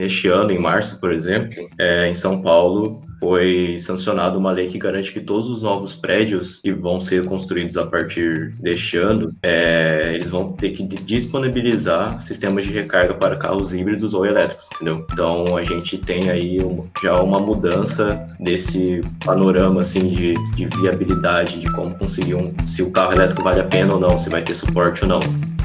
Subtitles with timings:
[0.00, 4.78] Este ano, em março, por exemplo, é, em São Paulo, foi sancionada uma lei que
[4.78, 10.12] garante que todos os novos prédios que vão ser construídos a partir deste ano, é,
[10.14, 15.04] eles vão ter que disponibilizar sistemas de recarga para carros híbridos ou elétricos, entendeu?
[15.12, 16.58] Então a gente tem aí
[17.02, 22.92] já uma mudança desse panorama assim de, de viabilidade de como conseguir um, se o
[22.92, 25.57] carro elétrico vale a pena ou não, se vai ter suporte ou não.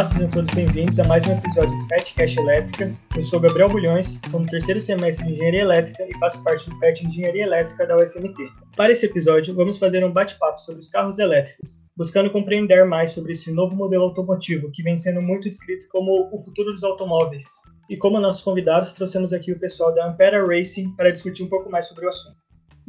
[0.00, 2.90] Olá, sejam todos bem-vindos a mais um episódio do PET Cash Elétrica.
[3.14, 6.78] Eu sou Gabriel Bulhões, estou no terceiro semestre de Engenharia Elétrica e faço parte do
[6.80, 8.50] PET Engenharia Elétrica da UFMT.
[8.74, 13.32] Para esse episódio, vamos fazer um bate-papo sobre os carros elétricos, buscando compreender mais sobre
[13.32, 17.44] esse novo modelo automotivo que vem sendo muito descrito como o futuro dos automóveis.
[17.90, 21.68] E como nossos convidados, trouxemos aqui o pessoal da Ampera Racing para discutir um pouco
[21.68, 22.39] mais sobre o assunto.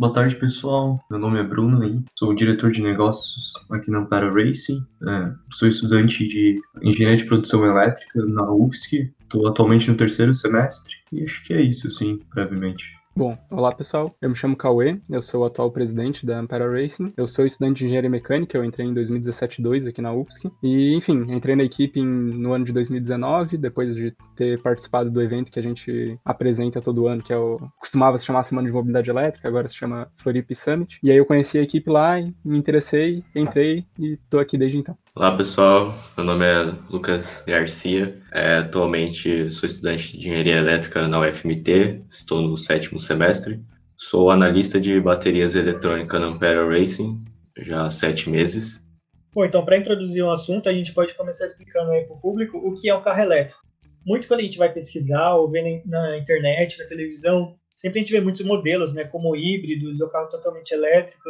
[0.01, 0.99] Boa tarde, pessoal.
[1.11, 2.03] Meu nome é Bruno aí.
[2.17, 4.84] Sou diretor de negócios aqui na Ampera Racing.
[5.07, 9.13] É, sou estudante de engenharia de produção elétrica na UFSC.
[9.21, 12.84] Estou atualmente no terceiro semestre e acho que é isso, assim, brevemente.
[13.13, 17.13] Bom, olá pessoal, eu me chamo Cauê, eu sou o atual presidente da Ampera Racing,
[17.17, 21.26] eu sou estudante de engenharia mecânica, eu entrei em 2017-2 aqui na UFSC, e enfim,
[21.29, 25.59] entrei na equipe em, no ano de 2019, depois de ter participado do evento que
[25.59, 29.45] a gente apresenta todo ano, que é o, costumava se chamar Semana de Mobilidade Elétrica,
[29.45, 33.85] agora se chama Floripa Summit, e aí eu conheci a equipe lá, me interessei, entrei
[33.99, 34.98] e tô aqui desde então.
[35.13, 41.20] Olá pessoal, meu nome é Lucas Garcia, é, atualmente sou estudante de engenharia elétrica na
[41.20, 43.59] UFMT, estou no sétimo semestre,
[43.93, 47.26] sou analista de baterias eletrônicas na Ampera Racing
[47.57, 48.87] já há sete meses.
[49.34, 52.57] Bom, então para introduzir o assunto, a gente pode começar explicando aí para o público
[52.57, 53.59] o que é um carro elétrico.
[54.05, 58.13] Muito quando a gente vai pesquisar ou ver na internet, na televisão, sempre a gente
[58.13, 61.29] vê muitos modelos, né, como híbridos ou carro totalmente elétrico.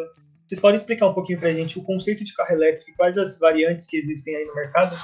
[0.51, 3.17] Vocês podem explicar um pouquinho para a gente o conceito de carro elétrico e quais
[3.17, 4.97] as variantes que existem aí no mercado?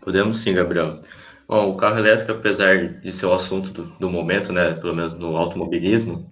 [0.00, 1.00] Podemos sim, Gabriel.
[1.48, 5.18] Bom, o carro elétrico, apesar de ser o assunto do, do momento, né, pelo menos
[5.18, 6.30] no automobilismo,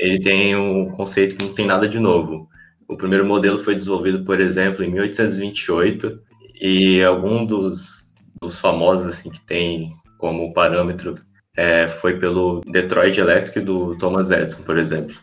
[0.00, 2.48] ele tem um conceito que não tem nada de novo.
[2.88, 6.20] O primeiro modelo foi desenvolvido, por exemplo, em 1828
[6.60, 8.12] e algum dos,
[8.42, 11.14] dos famosos assim que tem como parâmetro
[11.56, 15.14] é, foi pelo Detroit Electric do Thomas Edison, por exemplo.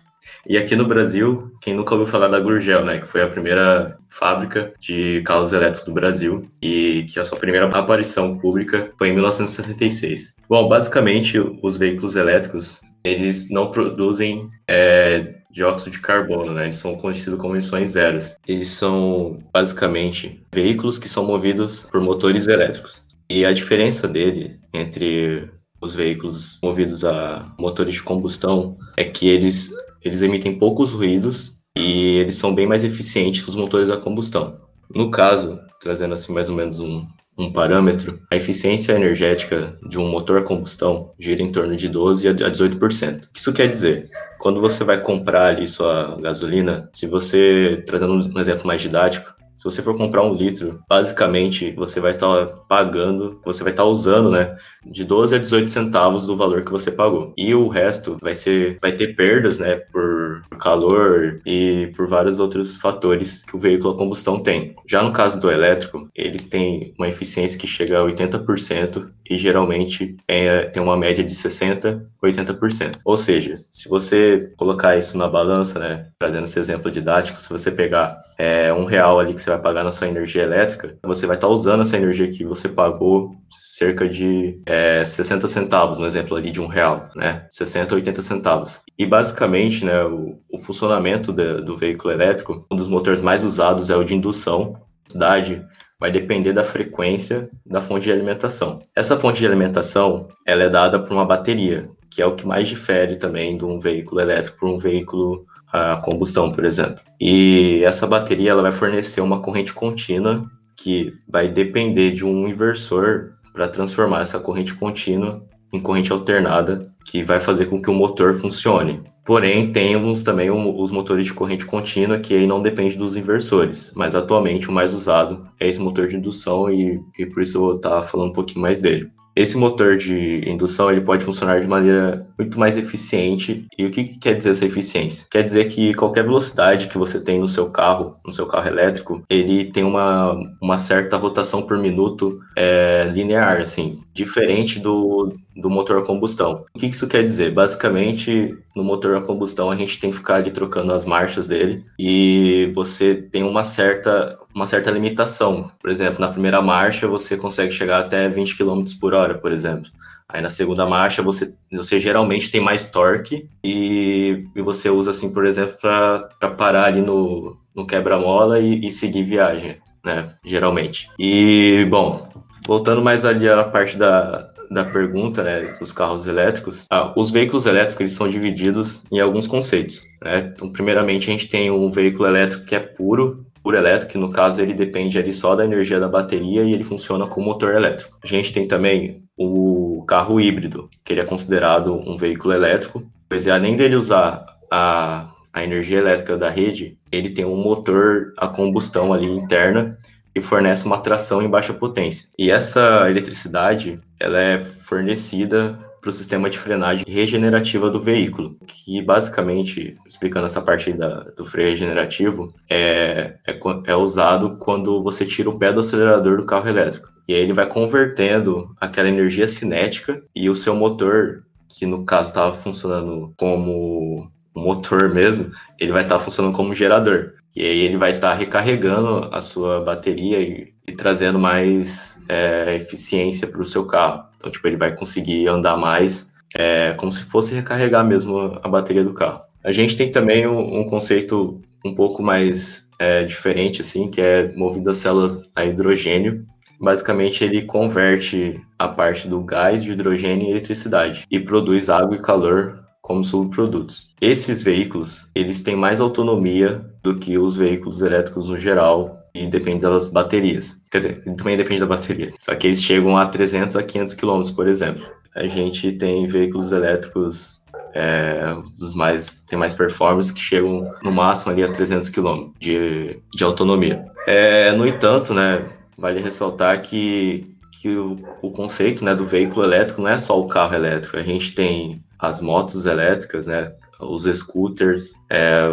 [0.47, 3.97] E aqui no Brasil, quem nunca ouviu falar da Gurgel, né, que foi a primeira
[4.09, 9.13] fábrica de carros elétricos do Brasil e que a sua primeira aparição pública foi em
[9.13, 10.35] 1966.
[10.50, 16.63] Bom, basicamente, os veículos elétricos, eles não produzem é, dióxido de carbono, né?
[16.63, 18.35] Eles são conhecidos como emissões zeros.
[18.47, 23.06] Eles são basicamente veículos que são movidos por motores elétricos.
[23.29, 29.73] E a diferença dele entre os veículos movidos a motores de combustão é que eles
[30.03, 34.59] eles emitem poucos ruídos e eles são bem mais eficientes que os motores a combustão.
[34.94, 37.06] No caso, trazendo assim mais ou menos um,
[37.38, 42.28] um parâmetro, a eficiência energética de um motor a combustão gira em torno de 12
[42.28, 43.25] a 18%.
[43.25, 44.09] O que isso quer dizer?
[44.38, 49.66] Quando você vai comprar ali sua gasolina, se você, trazendo um exemplo mais didático, se
[49.66, 53.89] você for comprar um litro, basicamente você vai estar tá pagando, você vai estar tá
[53.89, 57.31] usando, né, de 12 a 18 centavos do valor que você pagou.
[57.38, 62.75] E o resto vai ser, vai ter perdas, né, por calor e por vários outros
[62.75, 64.75] fatores que o veículo a combustão tem.
[64.88, 70.17] Já no caso do elétrico, ele tem uma eficiência que chega a 80% e geralmente
[70.28, 72.97] é, tem uma média de 60, 80%.
[73.05, 77.72] Ou seja, se você colocar isso na balança, né, trazendo esse exemplo didático, se você
[77.72, 81.35] pegar é, um real ali que você vai pagar na sua energia elétrica, você vai
[81.35, 86.51] estar usando essa energia que você pagou cerca de é, 60 centavos, no exemplo ali
[86.51, 87.45] de um real, né?
[87.51, 88.81] 60, 80 centavos.
[88.97, 93.90] E basicamente, né, o, o funcionamento de, do veículo elétrico, um dos motores mais usados
[93.90, 94.73] é o de indução.
[95.07, 95.66] Cidade
[96.00, 98.79] vai depender da frequência da fonte de alimentação.
[98.95, 102.67] Essa fonte de alimentação, ela é dada por uma bateria, que é o que mais
[102.67, 107.00] difere também de um veículo elétrico para um veículo a combustão, por exemplo.
[107.20, 110.46] E essa bateria ela vai fornecer uma corrente contínua
[110.76, 117.23] que vai depender de um inversor para transformar essa corrente contínua em corrente alternada, que
[117.23, 119.02] vai fazer com que o motor funcione.
[119.23, 124.16] Porém, temos também os motores de corrente contínua, que aí não depende dos inversores, mas
[124.16, 127.76] atualmente o mais usado é esse motor de indução e, e por isso eu vou
[127.78, 129.09] estar falando um pouquinho mais dele.
[129.35, 133.66] Esse motor de indução ele pode funcionar de maneira muito mais eficiente.
[133.78, 135.28] E o que, que, quer dizer essa eficiência?
[135.31, 139.23] Quer dizer que qualquer velocidade que você tem no seu carro, no seu carro elétrico,
[139.29, 145.97] ele tem uma, uma certa rotação por minuto é, linear, assim, diferente do, do motor
[145.97, 146.63] a combustão.
[146.75, 147.52] O que isso quer dizer?
[147.52, 151.84] Basicamente, no motor a combustão, a gente tem que ficar ali trocando as marchas dele
[151.97, 155.72] e você tem uma certa, uma certa limitação.
[155.79, 159.90] Por exemplo, na primeira marcha, você consegue chegar até 20 km por hora, por exemplo.
[160.29, 165.34] Aí na segunda marcha você, você geralmente tem mais torque e, e você usa assim,
[165.34, 170.29] por exemplo, para parar ali no, no quebra-mola e, e seguir viagem, né?
[170.46, 171.09] Geralmente.
[171.19, 172.29] E bom,
[172.66, 177.66] voltando mais ali à parte da, da pergunta, né, dos carros elétricos, ah, os veículos
[177.66, 180.52] elétricos eles são divididos em alguns conceitos, né?
[180.55, 184.31] Então, primeiramente a gente tem um veículo elétrico que é puro, puro elétrico, que no
[184.31, 188.17] caso ele depende ali só da energia da bateria e ele funciona com motor elétrico.
[188.23, 193.47] A gente tem também o carro híbrido, que ele é considerado um veículo elétrico, pois
[193.47, 199.13] além dele usar a, a energia elétrica da rede, ele tem um motor a combustão
[199.13, 199.91] ali interna
[200.33, 202.28] que fornece uma tração em baixa potência.
[202.37, 209.01] E essa eletricidade, ela é fornecida para o sistema de frenagem regenerativa do veículo, que
[209.03, 215.49] basicamente, explicando essa parte da, do freio regenerativo, é, é, é usado quando você tira
[215.49, 217.07] o pé do acelerador do carro elétrico.
[217.27, 222.29] E aí ele vai convertendo aquela energia cinética e o seu motor, que no caso
[222.29, 227.34] estava funcionando como motor mesmo, ele vai estar tá funcionando como gerador.
[227.55, 232.75] E aí ele vai estar tá recarregando a sua bateria e, e trazendo mais é,
[232.75, 234.23] eficiência para o seu carro.
[234.37, 239.03] Então, tipo, ele vai conseguir andar mais é, como se fosse recarregar mesmo a bateria
[239.03, 239.41] do carro.
[239.63, 244.51] A gente tem também um, um conceito um pouco mais é, diferente, assim, que é
[244.53, 246.45] movido a células a hidrogênio.
[246.79, 252.21] Basicamente, ele converte a parte do gás de hidrogênio em eletricidade e produz água e
[252.21, 254.13] calor como subprodutos.
[254.21, 259.79] Esses veículos, eles têm mais autonomia do que os veículos elétricos no geral e depende
[259.79, 260.81] das baterias.
[260.91, 262.29] Quer dizer, também depende da bateria.
[262.38, 265.03] Só que eles chegam a 300 a 500 km, por exemplo.
[265.36, 267.62] A gente tem veículos elétricos
[267.93, 273.19] é, dos mais tem mais performance que chegam no máximo ali a 300 km de,
[273.33, 274.05] de autonomia.
[274.27, 275.65] É, no entanto, né,
[275.98, 277.50] vale ressaltar que
[277.81, 281.17] que o, o conceito né, do veículo elétrico não é só o carro elétrico.
[281.17, 285.63] A gente tem as motos elétricas, né, os scooters, é,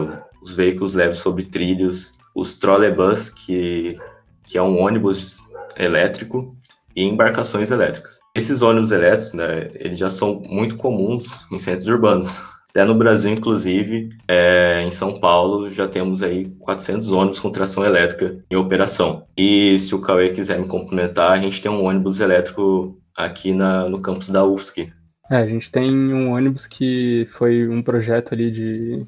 [0.42, 3.98] os veículos leves sobre trilhos, os trolleybus, que,
[4.44, 5.40] que é um ônibus
[5.76, 6.56] elétrico,
[6.96, 8.18] e embarcações elétricas.
[8.34, 12.40] Esses ônibus elétricos, né, eles já são muito comuns em centros urbanos.
[12.70, 17.84] Até no Brasil, inclusive, é, em São Paulo, já temos aí 400 ônibus com tração
[17.84, 19.26] elétrica em operação.
[19.36, 23.88] E se o Cauê quiser me complementar, a gente tem um ônibus elétrico aqui na,
[23.88, 24.92] no campus da UFSC,
[25.30, 29.06] é, a gente tem um ônibus que foi um projeto ali de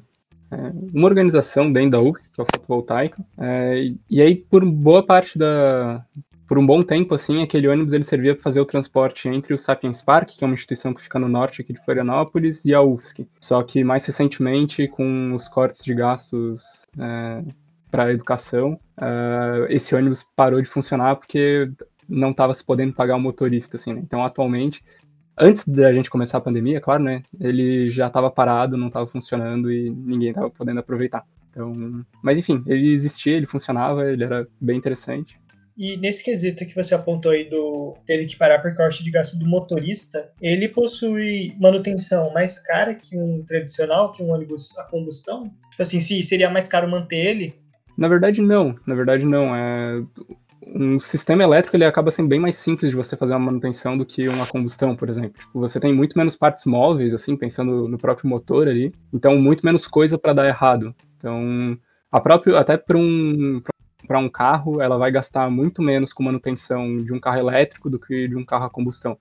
[0.51, 5.03] é, uma organização dentro da UFSC, que é o Fotovoltaica, é, e aí por boa
[5.03, 6.05] parte da,
[6.51, 9.57] por um bom tempo, assim, aquele ônibus ele servia para fazer o transporte entre o
[9.57, 12.81] Sapiens Park, que é uma instituição que fica no norte aqui de Florianópolis, e a
[12.81, 13.25] UFSC.
[13.39, 17.41] Só que mais recentemente, com os cortes de gastos é,
[17.89, 21.71] para a educação, é, esse ônibus parou de funcionar porque
[22.09, 24.01] não estava se podendo pagar o motorista, assim, né?
[24.03, 24.83] Então, atualmente,
[25.39, 27.23] antes da gente começar a pandemia, claro, né?
[27.39, 31.25] Ele já estava parado, não estava funcionando e ninguém estava podendo aproveitar.
[31.49, 35.39] Então, mas enfim, ele existia, ele funcionava, ele era bem interessante.
[35.81, 39.35] E nesse quesito que você apontou aí do ter que parar por corte de gasto
[39.35, 45.51] do motorista, ele possui manutenção mais cara que um tradicional, que um ônibus a combustão?
[45.71, 47.55] Tipo assim, se seria mais caro manter ele?
[47.97, 48.75] Na verdade, não.
[48.85, 49.55] Na verdade, não.
[49.55, 50.03] É
[50.67, 54.05] um sistema elétrico ele acaba sendo bem mais simples de você fazer uma manutenção do
[54.05, 55.39] que uma combustão, por exemplo.
[55.39, 59.65] Tipo, você tem muito menos partes móveis, assim, pensando no próprio motor ali, então muito
[59.65, 60.93] menos coisa para dar errado.
[61.17, 61.75] Então,
[62.11, 63.63] a próprio, até para um
[64.07, 67.99] para um carro, ela vai gastar muito menos com manutenção de um carro elétrico do
[67.99, 69.17] que de um carro a combustão.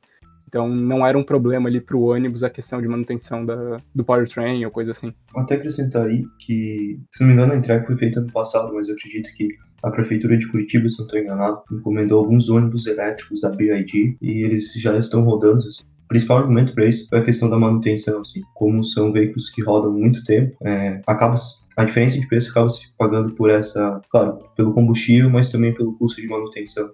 [0.51, 4.05] Então não era um problema ali para o ônibus a questão de manutenção da, do
[4.05, 5.15] powertrain ou coisa assim.
[5.37, 8.89] Até acrescentar aí que, se não me engano, a entrega foi feita no passado, mas
[8.89, 9.49] eu acredito que
[9.83, 14.45] a Prefeitura de Curitiba, se não estou enganado, encomendou alguns ônibus elétricos da BID e
[14.45, 15.59] eles já estão rodando.
[15.59, 15.85] Assim.
[16.05, 19.63] O principal argumento para isso é a questão da manutenção, assim, como são veículos que
[19.63, 21.37] rodam muito tempo, é, acaba
[21.81, 25.97] a diferença de preço acaba se pagando por essa, claro, pelo combustível, mas também pelo
[25.97, 26.91] custo de manutenção.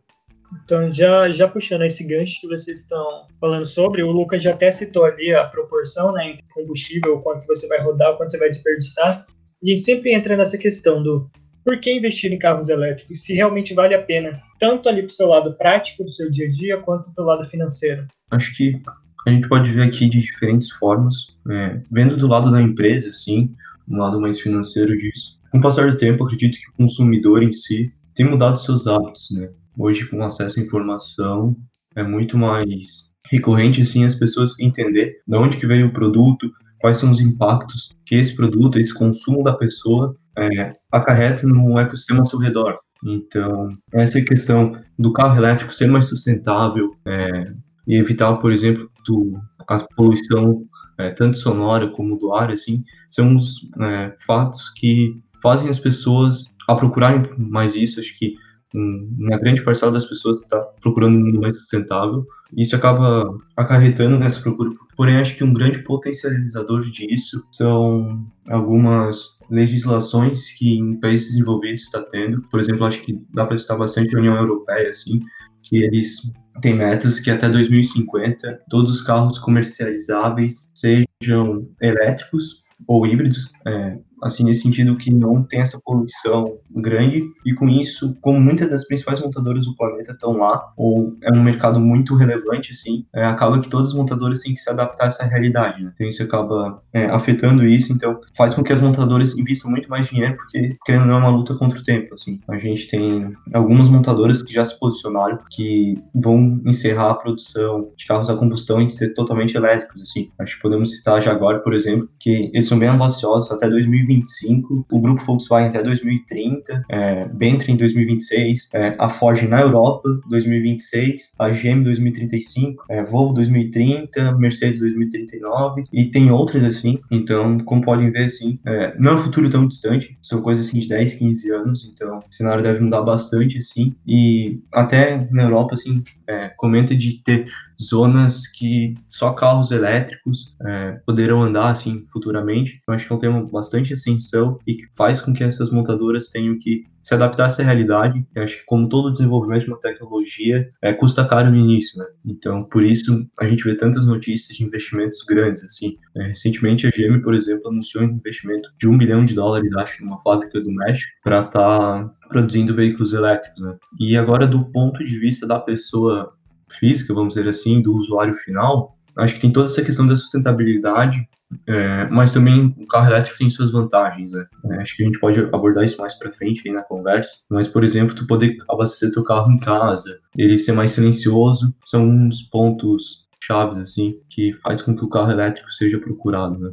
[0.64, 4.70] Então, já, já puxando esse gancho que vocês estão falando sobre, o Lucas já até
[4.70, 9.26] citou ali a proporção né, entre combustível, quanto você vai rodar, quanto você vai desperdiçar.
[9.60, 11.28] A gente sempre entra nessa questão do
[11.64, 15.14] por que investir em carros elétricos, se realmente vale a pena, tanto ali para o
[15.14, 18.06] seu lado prático do seu dia a dia, quanto para o lado financeiro.
[18.30, 18.80] Acho que
[19.26, 23.52] a gente pode ver aqui de diferentes formas, é, vendo do lado da empresa, sim,
[23.88, 25.38] um lado mais financeiro disso.
[25.50, 29.30] Com o passar do tempo, acredito que o consumidor em si tem mudado seus hábitos,
[29.30, 29.50] né?
[29.78, 31.56] hoje com acesso à informação
[31.94, 36.50] é muito mais recorrente assim as pessoas entender de onde que veio o produto,
[36.80, 42.20] quais são os impactos que esse produto, esse consumo da pessoa é, acarreta no ecossistema
[42.20, 42.76] ao seu redor.
[43.04, 47.52] Então, essa questão do carro elétrico ser mais sustentável é,
[47.86, 50.62] e evitar, por exemplo, do, a poluição
[50.98, 56.54] é, tanto sonora como do ar, assim, são os é, fatos que fazem as pessoas
[56.66, 58.00] a procurarem mais isso.
[58.00, 58.34] Acho que
[58.74, 62.26] uma grande parcela das pessoas está procurando um mundo mais sustentável.
[62.56, 64.70] Isso acaba acarretando nessa procura.
[64.96, 72.02] Porém, acho que um grande potencializador disso são algumas legislações que em países desenvolvidos está
[72.02, 72.42] tendo.
[72.50, 75.20] Por exemplo, acho que dá para citar bastante a União Europeia, assim,
[75.62, 83.50] que eles têm metas que até 2050 todos os carros comercializáveis sejam elétricos ou híbridos,
[83.66, 88.68] é, assim, nesse sentido que não tem essa poluição grande, e com isso, como muitas
[88.68, 93.24] das principais montadoras do planeta estão lá, ou é um mercado muito relevante, assim, é,
[93.24, 95.90] acaba que todas as montadoras têm que se adaptar a essa realidade, né?
[95.94, 100.08] Então isso acaba é, afetando isso, então faz com que as montadoras investam muito mais
[100.08, 102.38] dinheiro, porque, querendo não, é uma luta contra o tempo, assim.
[102.48, 108.06] A gente tem algumas montadoras que já se posicionaram, que vão encerrar a produção de
[108.06, 110.30] carros a combustão e ser totalmente elétricos, assim.
[110.38, 114.05] Acho que podemos citar já agora, por exemplo, que eles são bem ambiciosos até 2020
[114.06, 120.08] 2025, o grupo Volkswagen até 2030, é, Bentley em 2026, é, a Ford na Europa
[120.28, 126.98] 2026, a GM 2035, é, Volvo 2030, Mercedes 2039 e tem outras assim.
[127.10, 130.78] Então, como podem ver, assim, é, não é um futuro tão distante, são coisas assim
[130.78, 133.94] de 10, 15 anos, então o cenário deve mudar bastante assim.
[134.06, 137.46] E até na Europa, assim, é, comenta de ter
[137.80, 142.80] zonas que só carros elétricos é, poderão andar assim futuramente.
[142.86, 146.28] Eu acho que é um tema bastante ascensão e que faz com que essas montadoras
[146.28, 148.26] tenham que se adaptar a essa realidade.
[148.34, 152.06] Eu acho que como todo desenvolvimento de uma tecnologia é, custa caro no início, né?
[152.24, 155.96] Então por isso a gente vê tantas notícias de investimentos grandes assim.
[156.16, 160.04] É, recentemente a GM, por exemplo, anunciou um investimento de um bilhão de dólares, acho,
[160.04, 163.76] numa fábrica do México para estar tá produzindo veículos elétricos, né?
[164.00, 166.35] E agora do ponto de vista da pessoa
[166.68, 171.26] física, vamos dizer assim, do usuário final, acho que tem toda essa questão da sustentabilidade,
[171.66, 174.46] é, mas também o carro elétrico tem suas vantagens, né?
[174.72, 177.38] É, acho que a gente pode abordar isso mais para frente aí na conversa.
[177.48, 182.02] Mas, por exemplo, tu poder abastecer teu carro em casa, ele ser mais silencioso, são
[182.02, 186.70] uns pontos chaves assim que faz com que o carro elétrico seja procurado, né?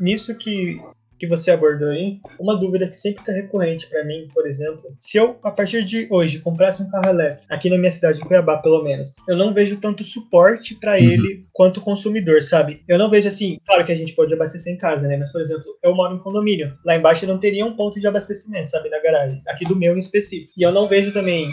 [0.00, 0.80] Nisso que
[1.18, 5.18] que você abordou aí, uma dúvida que sempre está recorrente para mim, por exemplo, se
[5.18, 8.58] eu, a partir de hoje, comprasse um carro elétrico, aqui na minha cidade, em Cuiabá,
[8.58, 10.98] pelo menos, eu não vejo tanto suporte para uhum.
[10.98, 12.82] ele quanto consumidor, sabe?
[12.86, 15.16] Eu não vejo assim, claro que a gente pode abastecer em casa, né?
[15.16, 16.76] Mas, por exemplo, eu moro em condomínio.
[16.84, 18.88] Lá embaixo não teria um ponto de abastecimento, sabe?
[18.88, 19.42] Na garagem.
[19.48, 20.52] Aqui do meu em específico.
[20.56, 21.52] E eu não vejo também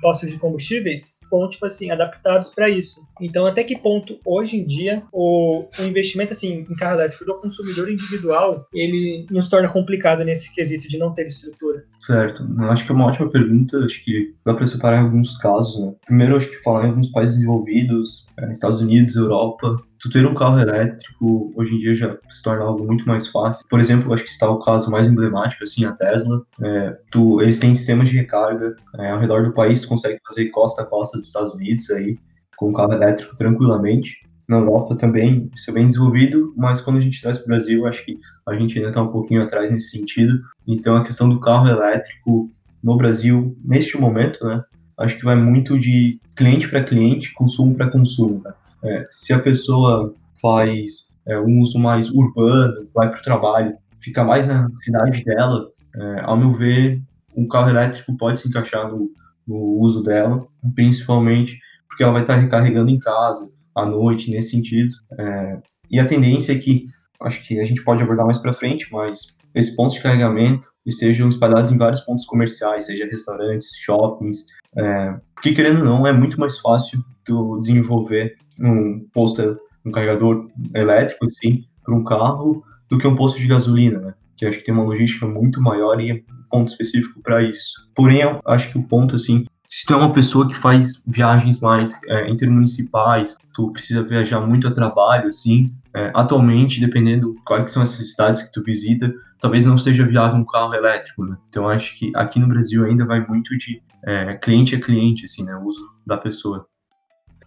[0.00, 3.00] postos de combustíveis com, tipo assim, adaptados para isso.
[3.20, 7.34] Então, até que ponto, hoje em dia, o, o, investimento, assim, em carro elétrico do
[7.40, 11.84] consumidor individual, ele nos torna complicado nesse quesito de não ter estrutura?
[12.00, 12.46] Certo.
[12.58, 13.78] Eu acho que é uma ótima pergunta.
[13.78, 15.94] Acho que dá para separar alguns casos, né?
[16.06, 19.76] Primeiro, acho que falar em alguns países desenvolvidos, é, Estados Unidos, Europa,
[20.06, 23.64] tu ter um carro elétrico hoje em dia já se torna algo muito mais fácil.
[23.68, 26.42] Por exemplo, acho que está o caso mais emblemático, assim, a Tesla.
[26.62, 30.46] É, tu, eles têm sistemas de recarga é, ao redor do país, tu consegue fazer
[30.46, 32.16] costa a costa dos Estados Unidos aí,
[32.56, 34.24] com um carro elétrico tranquilamente.
[34.48, 37.86] Na Europa também isso é bem desenvolvido, mas quando a gente traz para o Brasil,
[37.86, 40.40] acho que a gente ainda está um pouquinho atrás nesse sentido.
[40.66, 42.50] Então a questão do carro elétrico
[42.82, 44.62] no Brasil, neste momento, né,
[44.98, 48.42] acho que vai muito de cliente para cliente, consumo para consumo.
[48.44, 48.52] Né?
[48.84, 54.22] É, se a pessoa faz é, um uso mais urbano, vai para o trabalho, fica
[54.22, 57.02] mais na cidade dela, é, ao meu ver,
[57.36, 59.10] um carro elétrico pode se encaixar no,
[59.46, 64.94] no uso dela, principalmente porque ela vai estar recarregando em casa, à noite, nesse sentido.
[65.18, 65.58] É,
[65.90, 66.84] e a tendência é que,
[67.20, 71.28] acho que a gente pode abordar mais para frente, mas esses pontos de carregamento estejam
[71.28, 76.38] espalhados em vários pontos comerciais, seja restaurantes, shoppings, é, porque querendo ou não, é muito
[76.38, 83.06] mais fácil tu desenvolver um posto, um carregador elétrico, assim, para um carro, do que
[83.06, 84.14] um posto de gasolina, né?
[84.36, 87.74] Que acho que tem uma logística muito maior e um ponto específico para isso.
[87.94, 89.44] Porém, acho que o ponto, assim,
[89.76, 94.66] se tu é uma pessoa que faz viagens mais é, intermunicipais, tu precisa viajar muito
[94.66, 99.76] a trabalho, assim, é, atualmente, dependendo quais são essas cidades que tu visita, talvez não
[99.76, 101.36] seja viável um carro elétrico, né?
[101.50, 105.44] Então, acho que aqui no Brasil ainda vai muito de é, cliente a cliente, assim,
[105.44, 105.54] né?
[105.54, 106.66] O uso da pessoa.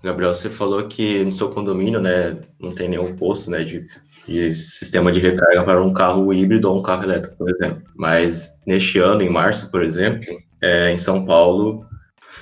[0.03, 3.87] Gabriel, você falou que no seu condomínio, né, não tem nenhum posto, né, de,
[4.27, 7.81] de sistema de recarga para um carro híbrido ou um carro elétrico, por exemplo.
[7.95, 10.27] Mas neste ano, em março, por exemplo,
[10.61, 11.88] é, em São Paulo,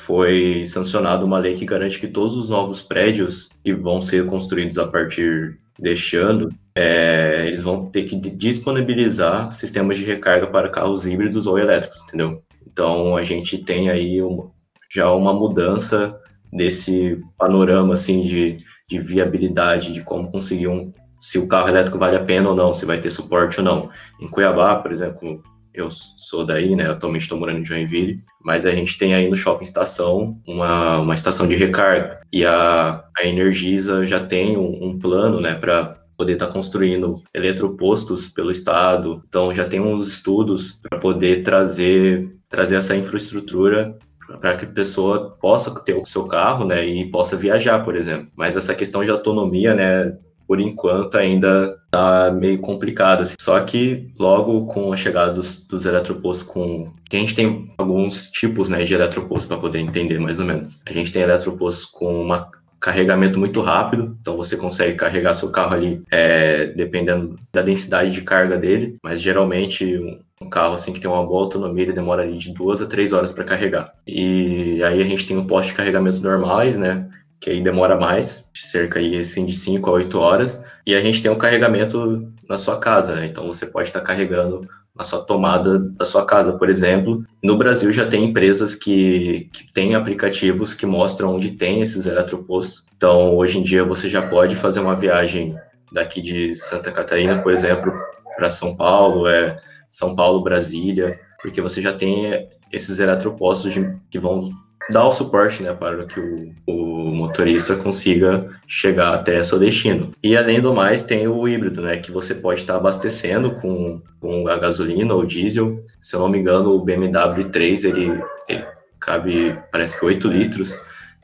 [0.07, 4.77] foi sancionada uma lei que garante que todos os novos prédios que vão ser construídos
[4.77, 11.05] a partir deste ano, é, eles vão ter que disponibilizar sistemas de recarga para carros
[11.05, 12.39] híbridos ou elétricos, entendeu?
[12.65, 14.49] Então a gente tem aí uma,
[14.89, 16.17] já uma mudança
[16.53, 22.15] desse panorama assim de, de viabilidade, de como conseguir um, se o carro elétrico vale
[22.15, 23.89] a pena ou não, se vai ter suporte ou não.
[24.21, 25.43] Em Cuiabá, por exemplo,
[25.81, 26.89] eu sou daí, né?
[26.89, 31.13] Atualmente estou morando em Joinville, mas a gente tem aí no Shopping Estação uma, uma
[31.13, 36.33] estação de recarga e a, a Energisa já tem um, um plano, né, para poder
[36.33, 39.23] estar tá construindo eletropostos pelo estado.
[39.27, 43.97] Então já tem uns estudos para poder trazer trazer essa infraestrutura
[44.39, 48.29] para que a pessoa possa ter o seu carro, né, e possa viajar, por exemplo.
[48.35, 50.17] Mas essa questão de autonomia, né,
[50.47, 53.21] por enquanto ainda tá meio complicado.
[53.21, 53.35] Assim.
[53.39, 56.93] Só que logo com a chegada dos, dos eletropostos com.
[57.11, 60.81] a gente tem alguns tipos né, de eletropostos para poder entender mais ou menos.
[60.85, 62.49] A gente tem eletropostos com uma
[62.79, 68.21] carregamento muito rápido, então você consegue carregar seu carro ali é, dependendo da densidade de
[68.21, 69.99] carga dele, mas geralmente
[70.39, 73.13] um carro assim que tem uma boa autonomia ele demora ali de duas a três
[73.13, 73.91] horas para carregar.
[74.05, 77.07] E aí a gente tem um posto de carregamentos normais, né,
[77.39, 81.21] que aí demora mais, cerca aí, assim, de 5 a 8 horas, e a gente
[81.21, 83.27] tem um carregamento na sua casa, né?
[83.27, 87.23] Então você pode estar carregando na sua tomada da sua casa, por exemplo.
[87.43, 92.85] No Brasil já tem empresas que, que têm aplicativos que mostram onde tem esses eletropostos.
[92.95, 95.55] Então hoje em dia você já pode fazer uma viagem
[95.91, 97.93] daqui de Santa Catarina, por exemplo,
[98.35, 99.55] para São Paulo, é
[99.87, 104.51] São Paulo, Brasília, porque você já tem esses eletropostos de, que vão
[104.89, 110.11] dar o suporte né, para que o, o motorista consiga chegar até seu destino.
[110.23, 114.47] E além do mais, tem o híbrido, né, que você pode estar abastecendo com, com
[114.47, 115.81] a gasolina ou diesel.
[116.01, 118.65] Se eu não me engano, o BMW 3 ele, ele
[118.99, 120.77] cabe, parece que 8 litros.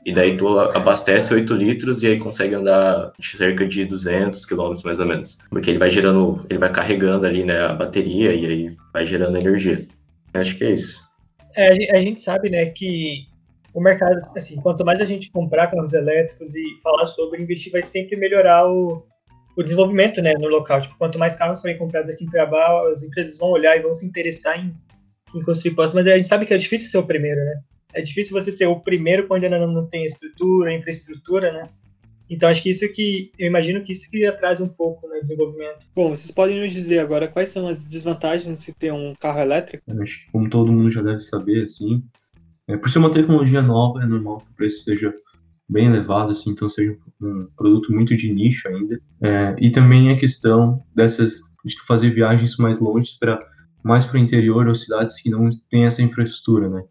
[0.04, 5.00] E daí tu abastece 8 litros e aí consegue andar cerca de 200 quilômetros mais
[5.00, 5.38] ou menos.
[5.48, 9.38] Porque ele vai gerando, ele vai carregando ali, né, a bateria e aí vai gerando
[9.38, 9.82] energia.
[10.34, 11.02] Acho que é isso.
[11.56, 13.26] É, a gente sabe, né, que
[13.74, 17.82] o mercado, assim, quanto mais a gente comprar carros elétricos e falar sobre, investir vai
[17.82, 19.04] sempre melhorar o,
[19.56, 20.80] o desenvolvimento, né, no local.
[20.80, 23.92] Tipo, quanto mais carros forem comprados aqui em Cuiabá, as empresas vão olhar e vão
[23.92, 24.72] se interessar em,
[25.34, 27.60] em construir postos, mas a gente sabe que é difícil ser o primeiro, né?
[27.92, 31.64] É difícil você ser o primeiro quando ainda não tem estrutura, infraestrutura, né?
[32.30, 35.86] Então acho que isso que eu imagino que isso que atrasa um pouco no desenvolvimento.
[35.94, 39.40] Bom, vocês podem nos dizer agora quais são as desvantagens de se ter um carro
[39.40, 39.84] elétrico?
[40.00, 42.02] Acho que como todo mundo já deve saber, assim,
[42.68, 45.12] é, por ser uma tecnologia nova, é normal que o preço seja
[45.68, 49.00] bem elevado, assim, então seja um produto muito de nicho ainda.
[49.22, 53.38] É, e também a questão dessas de fazer viagens mais longe para
[53.82, 56.82] mais para o interior ou cidades que não têm essa infraestrutura, né?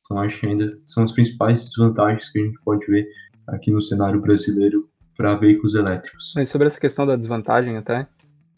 [0.00, 3.06] Então acho que ainda são as principais desvantagens que a gente pode ver
[3.46, 6.32] aqui no cenário brasileiro para veículos elétricos.
[6.36, 8.06] Mas sobre essa questão da desvantagem até,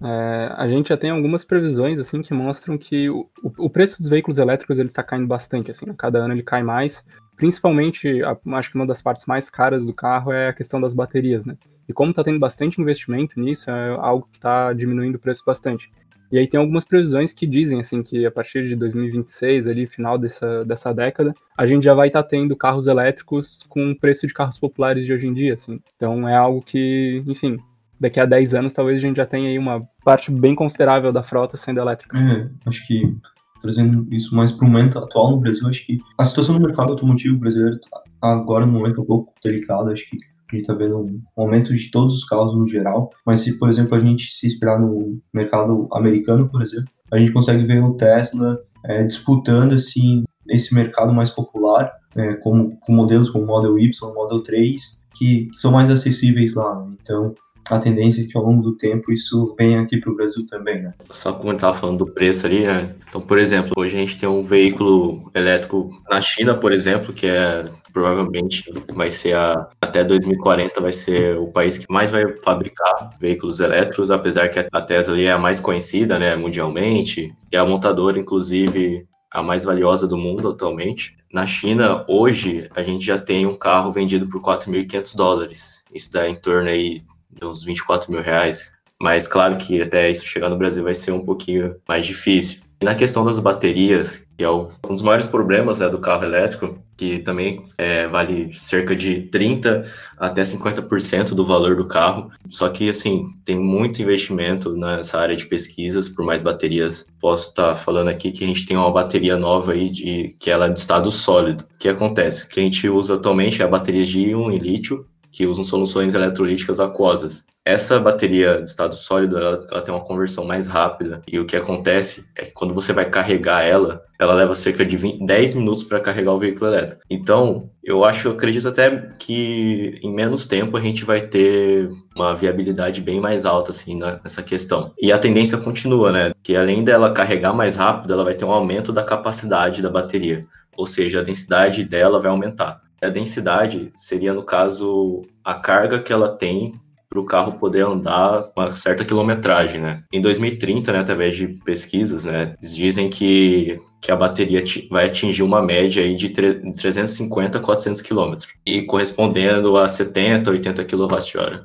[0.02, 4.09] é, a gente já tem algumas previsões assim que mostram que o, o preço dos
[4.09, 7.04] veículos elétricos ele está caindo bastante, assim, a cada ano ele cai mais.
[7.37, 10.94] Principalmente, a, acho que uma das partes mais caras do carro é a questão das
[10.94, 11.57] baterias, né?
[11.88, 15.90] E como está tendo bastante investimento nisso, é algo que está diminuindo o preço bastante.
[16.33, 20.18] E aí tem algumas previsões que dizem assim que a partir de 2026, ali final
[20.18, 24.26] dessa, dessa década, a gente já vai estar tá tendo carros elétricos com o preço
[24.26, 25.80] de carros populares de hoje em dia, assim.
[25.96, 27.59] Então é algo que, enfim,
[27.98, 31.22] daqui a 10 anos talvez a gente já tenha aí uma parte bem considerável da
[31.22, 32.18] frota sendo elétrica.
[32.18, 33.16] É, acho que
[33.61, 36.90] trazendo isso mais para o momento atual no Brasil, acho que a situação do mercado
[36.90, 40.18] automotivo brasileiro está agora no momento um pouco delicada, acho que
[40.52, 43.68] a gente está vendo um aumento de todos os carros no geral, mas se, por
[43.70, 47.94] exemplo, a gente se inspirar no mercado americano, por exemplo, a gente consegue ver o
[47.94, 53.78] Tesla é, disputando, assim, esse mercado mais popular, é, com, com modelos como o Model
[53.78, 56.87] Y, Model 3, que são mais acessíveis lá.
[57.00, 57.35] Então,
[57.70, 60.83] a tendência é que ao longo do tempo isso venha aqui para o Brasil também,
[60.83, 60.92] né?
[61.11, 62.94] Só como eu estava falando do preço ali, né?
[63.09, 67.27] Então, por exemplo, hoje a gente tem um veículo elétrico na China, por exemplo, que
[67.27, 73.11] é provavelmente vai ser a, até 2040 vai ser o país que mais vai fabricar
[73.20, 77.64] veículos elétricos, apesar que a Tesla ali é a mais conhecida, né, mundialmente, e a
[77.64, 81.16] montadora, inclusive, a mais valiosa do mundo atualmente.
[81.33, 85.85] Na China, hoje, a gente já tem um carro vendido por 4.500 dólares.
[85.92, 87.03] Isso dá em torno aí
[87.42, 88.73] uns 24 mil reais.
[89.01, 92.62] Mas claro que até isso chegar no Brasil vai ser um pouquinho mais difícil.
[92.81, 96.79] E na questão das baterias, que é um dos maiores problemas né, do carro elétrico,
[96.97, 99.87] que também é, vale cerca de 30%
[100.18, 102.31] até 50% do valor do carro.
[102.49, 107.07] Só que, assim, tem muito investimento nessa área de pesquisas por mais baterias.
[107.20, 110.66] Posso estar falando aqui que a gente tem uma bateria nova aí, de, que ela
[110.66, 111.64] é de estado sólido.
[111.75, 112.47] O que acontece?
[112.47, 115.64] O que a gente usa atualmente é a bateria de íon e lítio, que usam
[115.64, 117.44] soluções eletrolíticas aquosas.
[117.64, 121.57] Essa bateria de estado sólido, ela, ela, tem uma conversão mais rápida, e o que
[121.57, 125.83] acontece é que quando você vai carregar ela, ela leva cerca de 20, 10 minutos
[125.83, 127.03] para carregar o veículo elétrico.
[127.11, 132.37] Então, eu acho, eu acredito até que em menos tempo a gente vai ter uma
[132.37, 134.92] viabilidade bem mais alta, assim, nessa questão.
[135.01, 136.33] E a tendência continua, né?
[136.44, 140.47] Que além dela carregar mais rápido, ela vai ter um aumento da capacidade da bateria,
[140.77, 142.84] ou seja, a densidade dela vai aumentar.
[143.02, 146.72] A densidade seria, no caso, a carga que ela tem
[147.14, 150.02] para o carro poder andar uma certa quilometragem, né?
[150.12, 155.44] Em 2030, né, através de pesquisas, né, eles dizem que, que a bateria vai atingir
[155.44, 158.35] uma média aí de 350 a 400 km,
[158.66, 161.64] e correspondendo a 70, 80 kWh.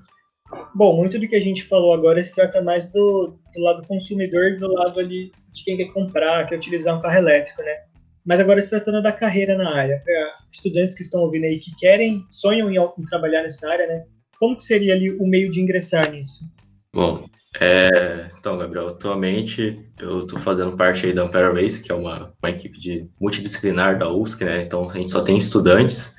[0.76, 4.56] Bom, muito do que a gente falou agora se trata mais do, do lado consumidor
[4.58, 7.89] do lado ali de quem quer comprar, quer utilizar um carro elétrico, né?
[8.30, 11.76] Mas agora se tratando da carreira na área, para estudantes que estão ouvindo aí que
[11.78, 14.04] querem, sonham em, em, trabalhar nessa área, né?
[14.40, 16.46] Como que seria ali o meio de ingressar nisso?
[16.94, 17.26] Bom,
[17.60, 22.32] é, então, Gabriel, atualmente eu estou fazendo parte aí da Ampera Race, que é uma,
[22.40, 24.62] uma equipe de multidisciplinar da USC, né?
[24.62, 26.16] Então a gente só tem estudantes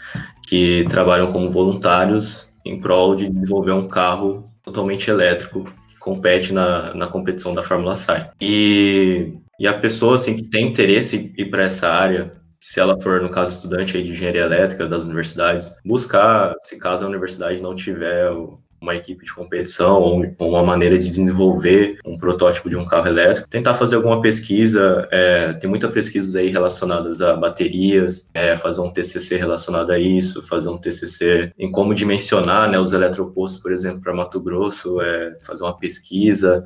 [0.48, 6.92] que trabalham como voluntários em prol de desenvolver um carro totalmente elétrico que compete na,
[6.92, 8.30] na competição da Fórmula SAI.
[8.40, 12.98] E e a pessoa assim que tem interesse em ir para essa área, se ela
[12.98, 17.76] for no caso estudante de engenharia elétrica das universidades, buscar, se caso a universidade não
[17.76, 18.30] tiver
[18.80, 23.48] uma equipe de competição ou uma maneira de desenvolver um protótipo de um carro elétrico,
[23.48, 28.90] tentar fazer alguma pesquisa, é, tem muitas pesquisas aí relacionadas a baterias, é, fazer um
[28.90, 34.00] TCC relacionado a isso, fazer um TCC em como dimensionar né, os eletropostos, por exemplo,
[34.00, 36.64] para Mato Grosso, é, fazer uma pesquisa,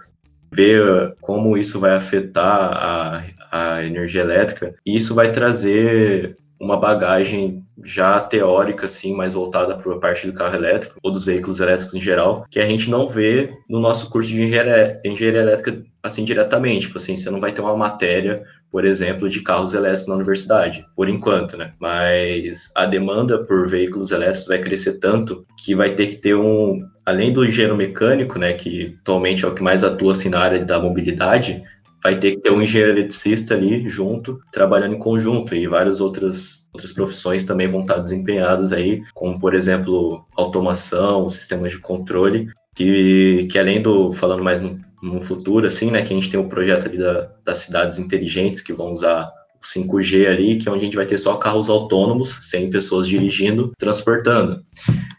[0.54, 7.62] ver como isso vai afetar a, a energia elétrica, e isso vai trazer uma bagagem
[7.82, 11.94] já teórica, assim, mais voltada para a parte do carro elétrico, ou dos veículos elétricos
[11.94, 16.24] em geral, que a gente não vê no nosso curso de engenharia, engenharia elétrica, assim,
[16.24, 16.86] diretamente.
[16.86, 18.42] Tipo assim, você não vai ter uma matéria
[18.74, 21.74] por exemplo, de carros elétricos na universidade, por enquanto, né?
[21.78, 26.80] Mas a demanda por veículos elétricos vai crescer tanto que vai ter que ter um,
[27.06, 30.64] além do engenheiro mecânico, né, que atualmente é o que mais atua assim, na área
[30.64, 31.62] da mobilidade,
[32.02, 36.68] vai ter que ter um engenheiro eletricista ali junto, trabalhando em conjunto, e várias outras,
[36.72, 43.46] outras profissões também vão estar desempenhadas aí, como, por exemplo, automação, sistemas de controle, que,
[43.52, 44.64] que além do, falando mais
[45.04, 48.60] no, futuro, assim, né, que a gente tem o projeto ali da, das cidades inteligentes
[48.60, 51.68] que vão usar o 5G ali, que é onde a gente vai ter só carros
[51.68, 54.62] autônomos, sem pessoas dirigindo, transportando.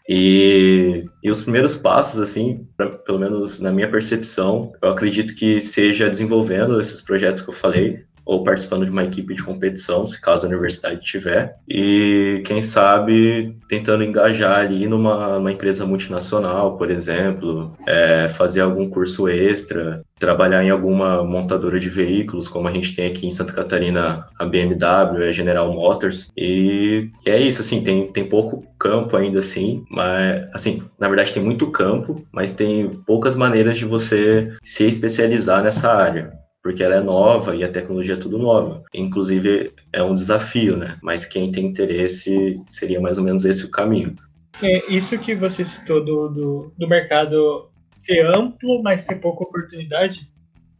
[0.08, 5.60] E, e os primeiros passos, assim, pra, pelo menos na minha percepção, eu acredito que
[5.60, 10.20] seja desenvolvendo esses projetos que eu falei, ou participando de uma equipe de competição, se
[10.20, 16.90] caso a universidade tiver, e quem sabe tentando engajar ali numa, numa empresa multinacional, por
[16.90, 22.96] exemplo, é, fazer algum curso extra, trabalhar em alguma montadora de veículos, como a gente
[22.96, 28.10] tem aqui em Santa Catarina, a BMW, a General Motors, e, é isso, assim, tem,
[28.10, 33.36] tem pouco campo ainda assim, mas, assim, na verdade tem muito campo, mas tem poucas
[33.36, 38.18] maneiras de você se especializar nessa área porque ela é nova e a tecnologia é
[38.18, 38.82] tudo nova.
[38.92, 40.98] Inclusive, é um desafio, né?
[41.00, 44.16] Mas quem tem interesse seria mais ou menos esse o caminho.
[44.60, 50.28] É, isso que você citou do, do, do mercado ser amplo, mas ter pouca oportunidade,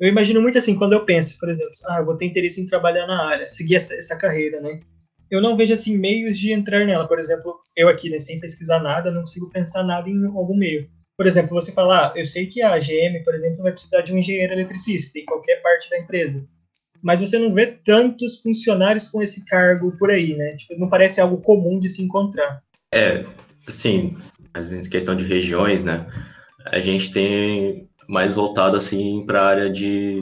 [0.00, 3.06] eu imagino muito assim, quando eu penso, por exemplo, ah, vou ter interesse em trabalhar
[3.06, 4.80] na área, seguir essa, essa carreira, né?
[5.30, 7.06] Eu não vejo assim meios de entrar nela.
[7.06, 10.88] Por exemplo, eu aqui, né, sem pesquisar nada, não consigo pensar nada em algum meio
[11.16, 14.12] por exemplo, você falar, ah, eu sei que a GM, por exemplo, vai precisar de
[14.12, 16.46] um engenheiro eletricista em qualquer parte da empresa.
[17.02, 20.56] Mas você não vê tantos funcionários com esse cargo por aí, né?
[20.56, 22.62] Tipo, não parece algo comum de se encontrar.
[22.92, 23.24] É,
[23.66, 24.16] assim,
[24.56, 26.06] em questão de regiões, né?
[26.66, 30.20] A gente tem mais voltado assim para a área de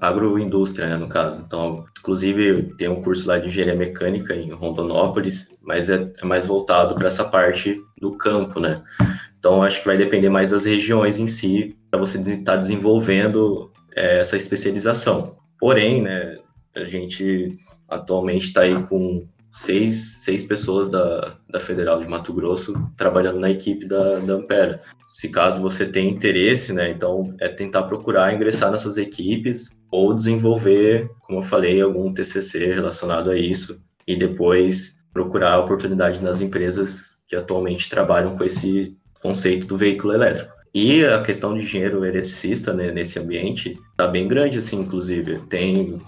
[0.00, 1.42] agroindústria, né, no caso.
[1.46, 6.46] Então, inclusive tem um curso lá de engenharia mecânica em Rondonópolis, mas é, é mais
[6.46, 8.82] voltado para essa parte do campo, né?
[9.42, 13.72] Então, acho que vai depender mais das regiões em si para você estar tá desenvolvendo
[13.92, 15.34] é, essa especialização.
[15.58, 16.38] Porém, né,
[16.76, 17.48] a gente
[17.88, 23.50] atualmente está aí com seis, seis pessoas da, da Federal de Mato Grosso trabalhando na
[23.50, 24.80] equipe da, da Ampera.
[25.08, 31.10] Se caso você tem interesse, né, então é tentar procurar ingressar nessas equipes ou desenvolver,
[31.18, 33.76] como eu falei, algum TCC relacionado a isso
[34.06, 40.52] e depois procurar oportunidade nas empresas que atualmente trabalham com esse conceito do veículo elétrico.
[40.74, 45.38] E a questão de engenheiro eletricista né, nesse ambiente está bem grande, assim, inclusive.
[45.48, 45.98] Tem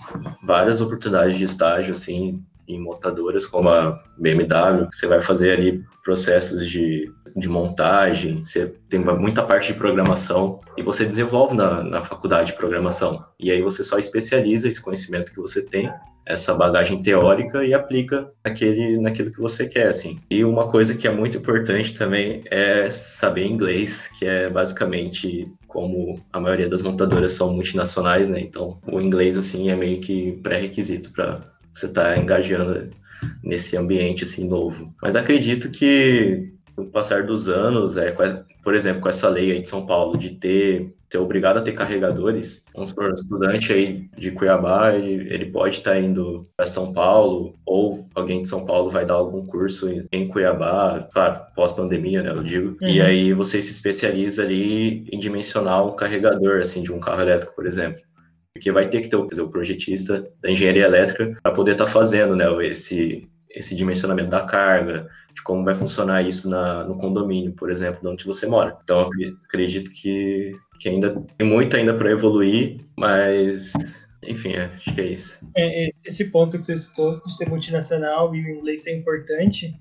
[0.43, 6.69] várias oportunidades de estágio, assim, em montadoras como a BMW, você vai fazer ali processos
[6.69, 12.53] de, de montagem, você tem muita parte de programação e você desenvolve na, na faculdade
[12.53, 13.25] de programação.
[13.39, 15.91] E aí você só especializa esse conhecimento que você tem,
[16.27, 20.19] essa bagagem teórica e aplica aquele, naquilo que você quer, assim.
[20.31, 26.19] E uma coisa que é muito importante também é saber inglês, que é basicamente como
[26.33, 28.41] a maioria das montadoras são multinacionais, né?
[28.41, 31.41] Então, o inglês, assim, é meio que pré-requisito para
[31.75, 32.89] você está engajando
[33.43, 34.95] nesse ambiente assim novo.
[35.03, 38.13] Mas acredito que com o passar dos anos, é,
[38.63, 41.73] por exemplo, com essa lei aí de São Paulo de ter ser obrigado a ter
[41.73, 46.67] carregadores, vamos supor, um estudante aí de Cuiabá, ele, ele pode estar tá indo para
[46.67, 51.41] São Paulo, ou alguém de São Paulo vai dar algum curso em, em Cuiabá, claro,
[51.55, 52.89] pós-pandemia, né, eu digo, uhum.
[52.89, 57.55] e aí você se especializa ali em dimensionar um carregador, assim, de um carro elétrico,
[57.55, 58.01] por exemplo
[58.55, 61.91] porque vai ter que ter dizer, o projetista da engenharia elétrica para poder estar tá
[61.91, 67.53] fazendo né, esse, esse dimensionamento da carga, de como vai funcionar isso na, no condomínio,
[67.53, 68.79] por exemplo, de onde você mora.
[68.85, 69.11] Então,
[69.45, 73.73] acredito que, que ainda tem muito ainda para evoluir, mas,
[74.23, 75.51] enfim, é, acho que é isso.
[75.57, 79.75] É, é, esse ponto que você citou de ser multinacional e o inglês ser importante,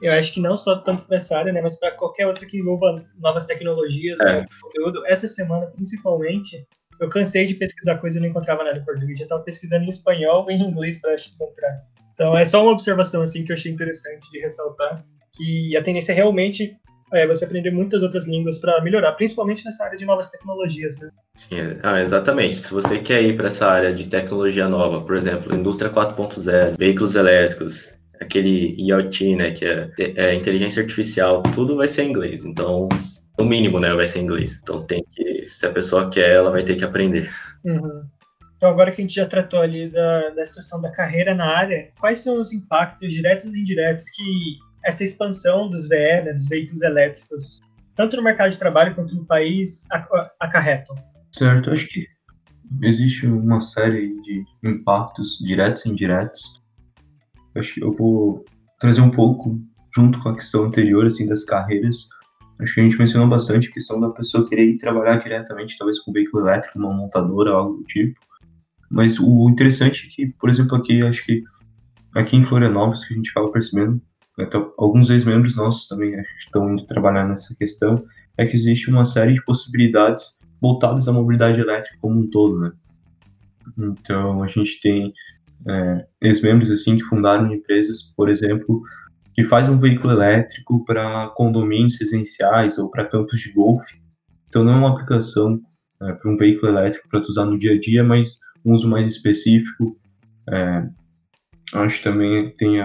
[0.00, 2.58] eu acho que não só tanto para essa área, né, mas para qualquer outra que
[2.58, 4.46] envolva novas tecnologias, é.
[4.60, 5.04] conteúdo.
[5.06, 6.64] Essa semana, principalmente,
[7.02, 9.18] eu cansei de pesquisar coisa e não encontrava nada em português.
[9.18, 11.82] Já estava pesquisando em espanhol e em inglês para encontrar.
[12.14, 16.12] Então é só uma observação assim que eu achei interessante de ressaltar que a tendência
[16.12, 16.76] é realmente
[17.14, 21.10] é você aprender muitas outras línguas para melhorar, principalmente nessa área de novas tecnologias, né?
[21.34, 22.54] Sim, ah, exatamente.
[22.54, 27.14] Se você quer ir para essa área de tecnologia nova, por exemplo, indústria 4.0, veículos
[27.14, 32.44] elétricos, aquele IoT, né, que é, é, inteligência artificial, tudo vai ser em inglês.
[32.46, 32.88] Então,
[33.38, 34.60] no mínimo, né, vai ser em inglês.
[34.62, 35.22] Então tem que,
[35.54, 37.30] se a pessoa quer, ela vai ter que aprender.
[37.64, 38.04] Uhum.
[38.56, 41.90] Então agora que a gente já tratou ali da, da situação da carreira na área,
[41.98, 46.82] quais são os impactos diretos e indiretos que essa expansão dos VR, né, dos veículos
[46.82, 47.60] elétricos,
[47.94, 49.86] tanto no mercado de trabalho quanto no país,
[50.40, 50.96] acarretam?
[51.32, 52.06] Certo, acho que
[52.82, 56.62] existe uma série de impactos diretos e indiretos
[57.54, 58.44] Acho que eu vou
[58.80, 59.60] trazer um pouco,
[59.94, 62.08] junto com a questão anterior, assim, das carreiras.
[62.60, 65.98] Acho que a gente mencionou bastante a questão da pessoa querer ir trabalhar diretamente, talvez
[65.98, 68.18] com veículo elétrico, uma montadora, algo do tipo.
[68.90, 71.42] Mas o interessante é que, por exemplo, aqui, acho que
[72.14, 74.00] aqui em Florianópolis, que a gente acaba percebendo,
[74.38, 78.04] até alguns ex-membros nossos também estão indo trabalhar nessa questão,
[78.36, 82.72] é que existe uma série de possibilidades voltadas à mobilidade elétrica como um todo, né?
[83.78, 85.12] Então, a gente tem
[85.68, 88.82] é, ex-membros assim que fundaram empresas, por exemplo,
[89.34, 94.00] que fazem um veículo elétrico para condomínios residenciais ou para campos de golfe.
[94.48, 95.60] Então não é uma aplicação
[96.02, 99.06] é, para um veículo elétrico para usar no dia a dia, mas um uso mais
[99.06, 99.96] específico.
[100.50, 100.86] É,
[101.74, 102.80] acho que também tem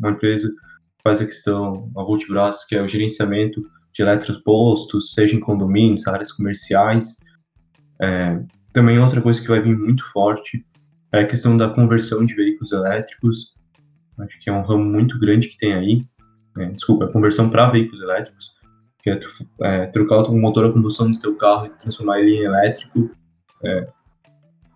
[0.00, 0.56] uma empresa que
[1.02, 3.60] faz a questão, a Voltbraço, que é o gerenciamento
[3.92, 7.16] de eletropostos, seja em condomínios, áreas comerciais.
[8.00, 8.40] É,
[8.72, 10.64] também outra coisa que vai vir muito forte
[11.12, 13.54] é a questão da conversão de veículos elétricos,
[14.20, 16.02] acho que é um ramo muito grande que tem aí.
[16.58, 18.52] É, desculpa, a conversão para veículos elétricos,
[19.02, 19.20] que é,
[19.62, 23.10] é, trocar o motor a combustão do teu carro e transformar ele em elétrico.
[23.64, 23.88] É,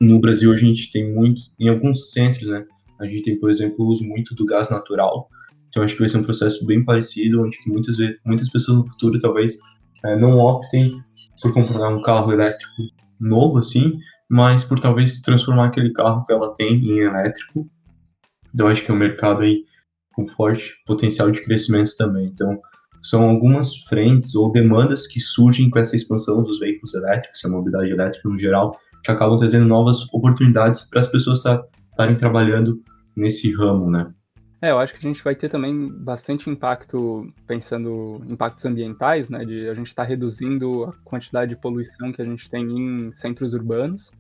[0.01, 2.65] no Brasil a gente tem muito, em alguns centros, né?
[3.01, 5.29] A gente tem, por exemplo, o uso muito do gás natural.
[5.69, 8.79] Então acho que vai ser um processo bem parecido, onde que muitas vezes, muitas pessoas
[8.79, 9.57] no futuro talvez
[10.05, 11.01] é, não optem
[11.41, 12.83] por comprar um carro elétrico
[13.19, 17.69] novo assim, mas por talvez transformar aquele carro que ela tem em elétrico.
[18.55, 19.65] Então acho que é um mercado aí
[20.15, 22.27] com forte potencial de crescimento também.
[22.27, 22.61] Então
[23.03, 27.91] são algumas frentes ou demandas que surgem com essa expansão dos veículos elétricos, a mobilidade
[27.91, 32.81] elétrica no geral, que acabam trazendo novas oportunidades para as pessoas estarem trabalhando
[33.17, 34.13] nesse ramo, né?
[34.61, 39.45] É, eu acho que a gente vai ter também bastante impacto, pensando impactos ambientais, né?
[39.45, 43.13] De a gente estar tá reduzindo a quantidade de poluição que a gente tem em
[43.13, 44.13] centros urbanos.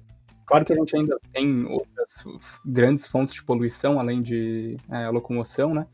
[0.47, 2.25] Claro que a gente ainda tem outras
[2.65, 5.87] grandes fontes de poluição, além de é, locomoção, né?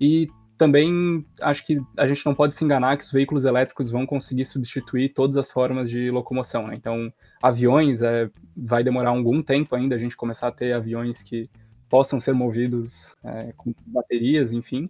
[0.00, 4.06] E também acho que a gente não pode se enganar que os veículos elétricos vão
[4.06, 6.74] conseguir substituir todas as formas de locomoção, né?
[6.74, 7.12] Então,
[7.42, 11.48] aviões, é, vai demorar algum tempo ainda a gente começar a ter aviões que
[11.88, 14.88] possam ser movidos é, com baterias, enfim.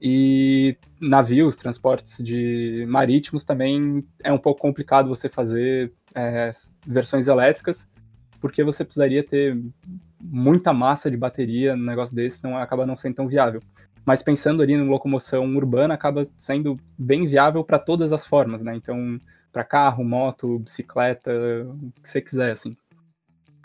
[0.00, 6.52] E navios, transportes de marítimos também é um pouco complicado você fazer é,
[6.86, 7.90] versões elétricas,
[8.40, 9.58] porque você precisaria ter
[10.22, 13.62] muita massa de bateria no negócio desse, não acaba não sendo tão viável.
[14.04, 18.76] Mas pensando ali em locomoção urbana, acaba sendo bem viável para todas as formas, né?
[18.76, 19.18] Então,
[19.52, 21.30] para carro, moto, bicicleta,
[21.68, 22.76] o que você quiser, assim.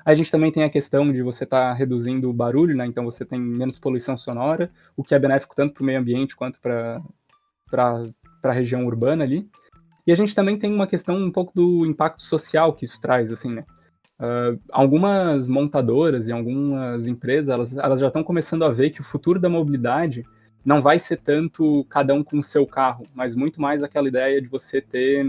[0.03, 2.85] A gente também tem a questão de você estar tá reduzindo o barulho, né?
[2.85, 6.35] Então você tem menos poluição sonora, o que é benéfico tanto para o meio ambiente
[6.35, 7.01] quanto para
[8.43, 9.47] a região urbana ali.
[10.05, 13.31] E a gente também tem uma questão um pouco do impacto social que isso traz,
[13.31, 13.63] assim, né?
[14.21, 19.03] Uh, algumas montadoras e algumas empresas, elas, elas já estão começando a ver que o
[19.03, 20.23] futuro da mobilidade
[20.63, 24.39] não vai ser tanto cada um com o seu carro, mas muito mais aquela ideia
[24.39, 25.25] de você ter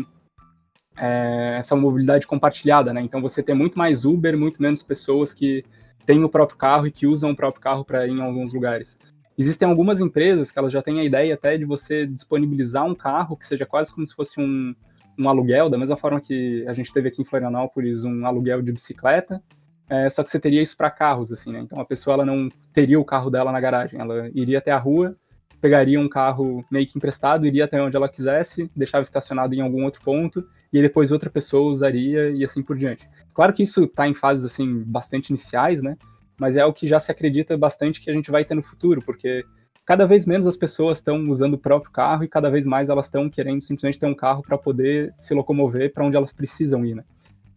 [0.95, 3.01] é, essa mobilidade compartilhada, né?
[3.01, 5.65] Então você ter muito mais Uber, muito menos pessoas que
[6.05, 8.99] têm o próprio carro e que usam o próprio carro para ir em alguns lugares.
[9.39, 13.39] Existem algumas empresas que elas já têm a ideia até de você disponibilizar um carro
[13.39, 14.75] que seja quase como se fosse um,
[15.23, 18.73] um aluguel, da mesma forma que a gente teve aqui em Florianópolis um aluguel de
[18.73, 19.43] bicicleta,
[19.89, 21.61] é, só que você teria isso para carros, assim, né?
[21.61, 24.79] Então a pessoa ela não teria o carro dela na garagem, ela iria até a
[24.79, 25.17] rua,
[25.61, 29.85] pegaria um carro meio que emprestado, iria até onde ela quisesse, deixava estacionado em algum
[29.85, 33.09] outro ponto, e depois outra pessoa usaria e assim por diante.
[33.33, 35.97] Claro que isso está em fases assim bastante iniciais, né?
[36.39, 39.03] Mas é o que já se acredita bastante que a gente vai ter no futuro,
[39.03, 39.45] porque
[39.93, 43.05] cada vez menos as pessoas estão usando o próprio carro e cada vez mais elas
[43.05, 46.95] estão querendo simplesmente ter um carro para poder se locomover para onde elas precisam ir,
[46.95, 47.05] né?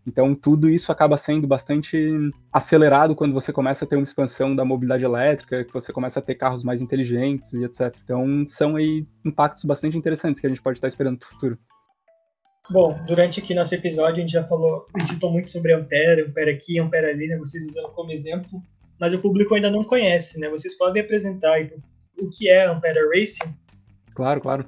[0.05, 1.97] Então, tudo isso acaba sendo bastante
[2.51, 6.21] acelerado quando você começa a ter uma expansão da mobilidade elétrica, que você começa a
[6.21, 7.95] ter carros mais inteligentes e etc.
[8.03, 11.57] Então, são aí impactos bastante interessantes que a gente pode estar esperando para o futuro.
[12.69, 16.23] Bom, durante aqui nosso episódio a gente já falou, a gente citou muito sobre Ampere,
[16.23, 18.61] Ampere aqui, Ampere ali, né, vocês usando como exemplo,
[18.99, 20.49] mas o público ainda não conhece, né?
[20.49, 21.94] Vocês podem apresentar o
[22.31, 23.53] que é Ampere Racing?
[24.13, 24.65] Claro, claro.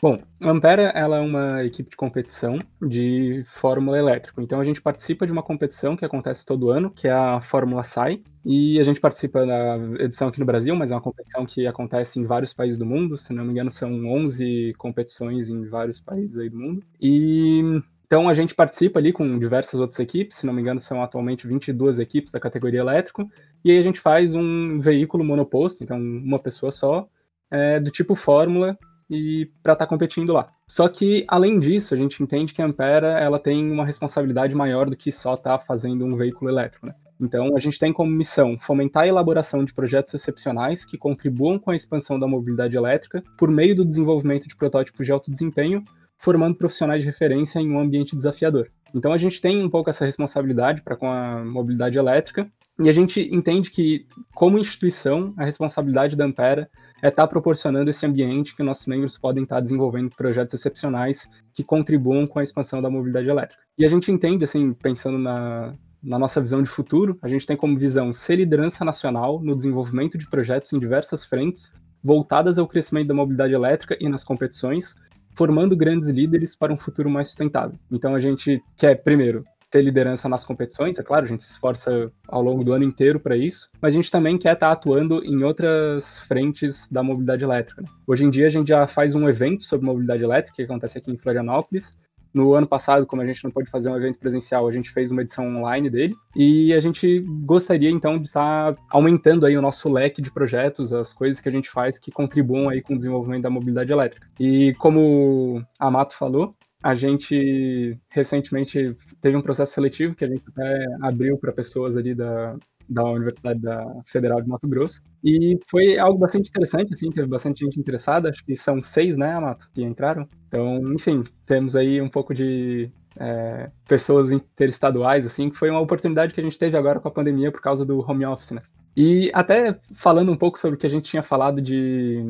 [0.00, 4.42] Bom, a Ampera ela é uma equipe de competição de Fórmula Elétrico.
[4.42, 7.82] Então a gente participa de uma competição que acontece todo ano, que é a Fórmula
[7.82, 8.22] SAI.
[8.44, 12.20] E a gente participa da edição aqui no Brasil, mas é uma competição que acontece
[12.20, 13.16] em vários países do mundo.
[13.16, 16.84] Se não me engano, são 11 competições em vários países aí do mundo.
[17.00, 21.02] E então a gente participa ali com diversas outras equipes, se não me engano são
[21.02, 23.28] atualmente 22 equipes da categoria elétrico,
[23.64, 27.08] e aí a gente faz um veículo monoposto, então uma pessoa só,
[27.50, 30.52] é, do tipo Fórmula, e para estar tá competindo lá.
[30.68, 34.90] Só que além disso, a gente entende que a Ampera ela tem uma responsabilidade maior
[34.90, 36.94] do que só estar tá fazendo um veículo elétrico, né?
[37.20, 41.70] Então, a gente tem como missão fomentar a elaboração de projetos excepcionais que contribuam com
[41.70, 45.82] a expansão da mobilidade elétrica por meio do desenvolvimento de protótipos de alto desempenho,
[46.18, 48.68] formando profissionais de referência em um ambiente desafiador.
[48.94, 52.92] Então, a gente tem um pouco essa responsabilidade para com a mobilidade elétrica e a
[52.92, 56.68] gente entende que, como instituição, a responsabilidade da Ampera
[57.02, 61.26] é estar tá proporcionando esse ambiente que nossos membros podem estar tá desenvolvendo projetos excepcionais
[61.54, 63.62] que contribuam com a expansão da mobilidade elétrica.
[63.78, 67.56] E a gente entende, assim, pensando na, na nossa visão de futuro, a gente tem
[67.56, 71.72] como visão ser liderança nacional no desenvolvimento de projetos em diversas frentes
[72.04, 74.94] voltadas ao crescimento da mobilidade elétrica e nas competições,
[75.36, 77.78] formando grandes líderes para um futuro mais sustentável.
[77.92, 82.10] Então a gente quer, primeiro, ter liderança nas competições, é claro, a gente se esforça
[82.26, 85.22] ao longo do ano inteiro para isso, mas a gente também quer estar tá atuando
[85.24, 87.82] em outras frentes da mobilidade elétrica.
[87.82, 87.88] Né?
[88.06, 91.10] Hoje em dia a gente já faz um evento sobre mobilidade elétrica que acontece aqui
[91.10, 91.96] em Florianópolis.
[92.36, 95.10] No ano passado, como a gente não pôde fazer um evento presencial, a gente fez
[95.10, 99.90] uma edição online dele e a gente gostaria então de estar aumentando aí o nosso
[99.90, 103.44] leque de projetos, as coisas que a gente faz que contribuam aí com o desenvolvimento
[103.44, 104.28] da mobilidade elétrica.
[104.38, 110.42] E como a Mato falou, a gente recentemente teve um processo seletivo que a gente
[110.46, 112.54] até abriu para pessoas ali da,
[112.88, 115.02] da Universidade da Federal de Mato Grosso.
[115.22, 119.34] E foi algo bastante interessante, assim, teve bastante gente interessada, acho que são seis, né,
[119.34, 120.28] Amato, que entraram.
[120.48, 126.32] Então, enfim, temos aí um pouco de é, pessoas interestaduais, assim, que foi uma oportunidade
[126.32, 128.60] que a gente teve agora com a pandemia por causa do home office, né.
[128.96, 132.24] E até falando um pouco sobre o que a gente tinha falado de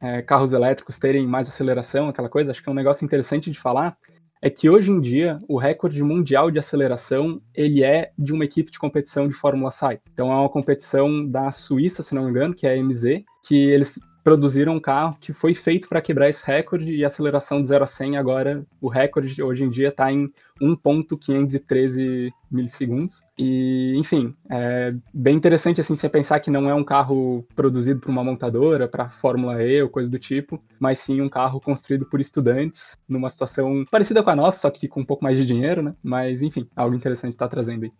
[0.00, 3.58] é, carros elétricos terem mais aceleração, aquela coisa, acho que é um negócio interessante de
[3.58, 3.96] falar,
[4.42, 8.70] é que hoje em dia o recorde mundial de aceleração ele é de uma equipe
[8.70, 10.00] de competição de Fórmula SAI.
[10.12, 13.56] Então é uma competição da Suíça, se não me engano, que é a MZ, que
[13.56, 14.00] eles
[14.30, 17.82] produziram um carro que foi feito para quebrar esse recorde e a aceleração de 0
[17.82, 23.24] a 100 agora, o recorde hoje em dia está em 1.513 milissegundos.
[23.36, 28.08] E, enfim, é bem interessante assim você pensar que não é um carro produzido por
[28.08, 32.20] uma montadora, para Fórmula E ou coisa do tipo, mas sim um carro construído por
[32.20, 35.82] estudantes numa situação parecida com a nossa, só que com um pouco mais de dinheiro,
[35.82, 35.92] né?
[36.00, 37.90] Mas, enfim, algo interessante está trazendo aí.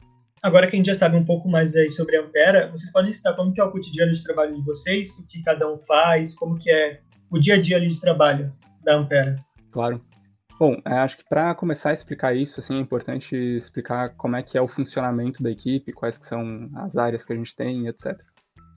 [0.43, 3.13] Agora que a gente já sabe um pouco mais aí sobre a Ampera, vocês podem
[3.13, 6.35] citar como que é o cotidiano de trabalho de vocês, o que cada um faz,
[6.35, 8.51] como que é o dia a dia ali de trabalho
[8.83, 9.37] da Ampera.
[9.71, 10.03] Claro.
[10.59, 14.43] Bom, é, acho que para começar a explicar isso, assim, é importante explicar como é
[14.43, 17.87] que é o funcionamento da equipe, quais que são as áreas que a gente tem,
[17.87, 18.19] etc.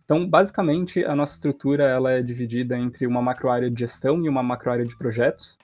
[0.03, 4.30] Então, basicamente, a nossa estrutura ela é dividida entre uma macro área de gestão e
[4.30, 5.57] uma macro área de projetos.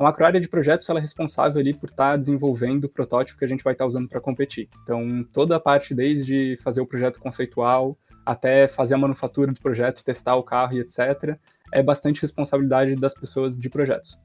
[0.00, 3.38] A macro área de projetos ela é responsável ali por estar tá desenvolvendo o protótipo
[3.38, 4.66] que a gente vai estar tá usando para competir.
[4.82, 10.02] Então, toda a parte desde fazer o projeto conceitual até fazer a manufatura do projeto,
[10.02, 11.36] testar o carro e etc.,
[11.70, 14.18] é bastante responsabilidade das pessoas de projetos.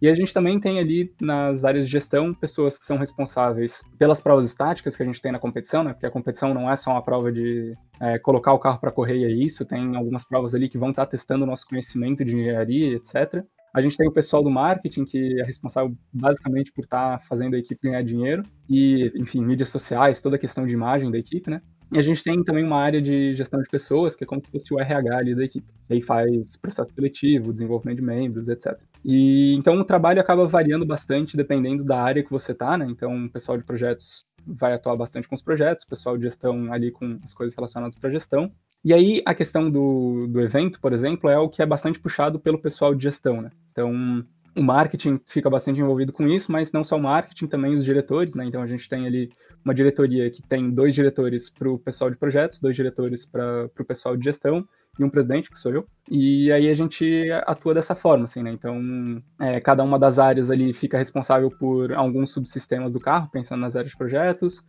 [0.00, 4.20] E a gente também tem ali nas áreas de gestão pessoas que são responsáveis pelas
[4.20, 5.92] provas estáticas que a gente tem na competição, né?
[5.92, 9.18] Porque a competição não é só uma prova de é, colocar o carro para correr
[9.18, 12.24] e é isso, tem algumas provas ali que vão estar tá testando o nosso conhecimento
[12.24, 13.44] de engenharia, etc.
[13.72, 17.54] A gente tem o pessoal do marketing, que é responsável basicamente por estar tá fazendo
[17.54, 21.48] a equipe ganhar dinheiro, e, enfim, mídias sociais, toda a questão de imagem da equipe,
[21.50, 21.62] né?
[21.92, 24.50] E a gente tem também uma área de gestão de pessoas, que é como se
[24.50, 25.66] fosse o RH ali da equipe.
[25.90, 28.78] Aí faz processo seletivo, desenvolvimento de membros, etc.
[29.04, 32.86] E então o trabalho acaba variando bastante dependendo da área que você tá, né?
[32.88, 36.72] Então o pessoal de projetos vai atuar bastante com os projetos, o pessoal de gestão
[36.72, 38.50] ali com as coisas relacionadas para gestão.
[38.84, 42.40] E aí, a questão do, do evento, por exemplo, é o que é bastante puxado
[42.40, 43.50] pelo pessoal de gestão, né?
[43.70, 44.24] Então,
[44.56, 48.34] o marketing fica bastante envolvido com isso, mas não só o marketing, também os diretores,
[48.34, 48.44] né?
[48.44, 49.30] Então, a gente tem ali
[49.64, 53.84] uma diretoria que tem dois diretores para o pessoal de projetos, dois diretores para o
[53.84, 54.66] pessoal de gestão
[54.98, 55.86] e um presidente, que sou eu.
[56.10, 58.50] E aí a gente atua dessa forma, assim, né?
[58.50, 63.60] Então, é, cada uma das áreas ali fica responsável por alguns subsistemas do carro, pensando
[63.60, 64.62] nas áreas de projetos,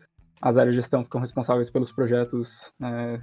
[0.44, 3.20] as áreas de gestão ficam responsáveis pelos projetos é,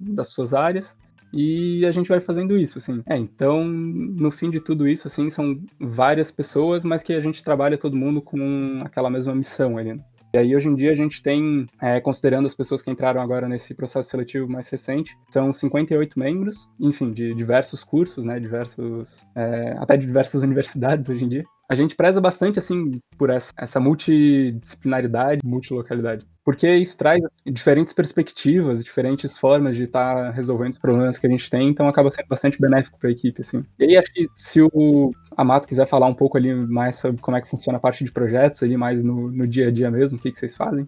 [0.00, 0.98] das suas áreas.
[1.32, 3.02] E a gente vai fazendo isso, assim.
[3.06, 7.42] É, então, no fim de tudo isso, assim, são várias pessoas, mas que a gente
[7.42, 9.94] trabalha todo mundo com aquela mesma missão ali.
[9.94, 10.00] Né?
[10.32, 13.48] E aí, hoje em dia, a gente tem, é, considerando as pessoas que entraram agora
[13.48, 19.76] nesse processo seletivo mais recente, são 58 membros, enfim, de diversos cursos, né, diversos, é,
[19.78, 21.44] até de diversas universidades hoje em dia.
[21.68, 26.26] A gente preza bastante, assim, por essa, essa multidisciplinaridade, multilocalidade.
[26.44, 31.30] Porque isso traz diferentes perspectivas, diferentes formas de estar tá resolvendo os problemas que a
[31.30, 33.64] gente tem, então acaba sendo bastante benéfico para a equipe, assim.
[33.78, 37.36] E aí, acho que se o Amato quiser falar um pouco ali mais sobre como
[37.36, 40.18] é que funciona a parte de projetos, ali mais no, no dia a dia mesmo,
[40.18, 40.86] o que, que vocês fazem?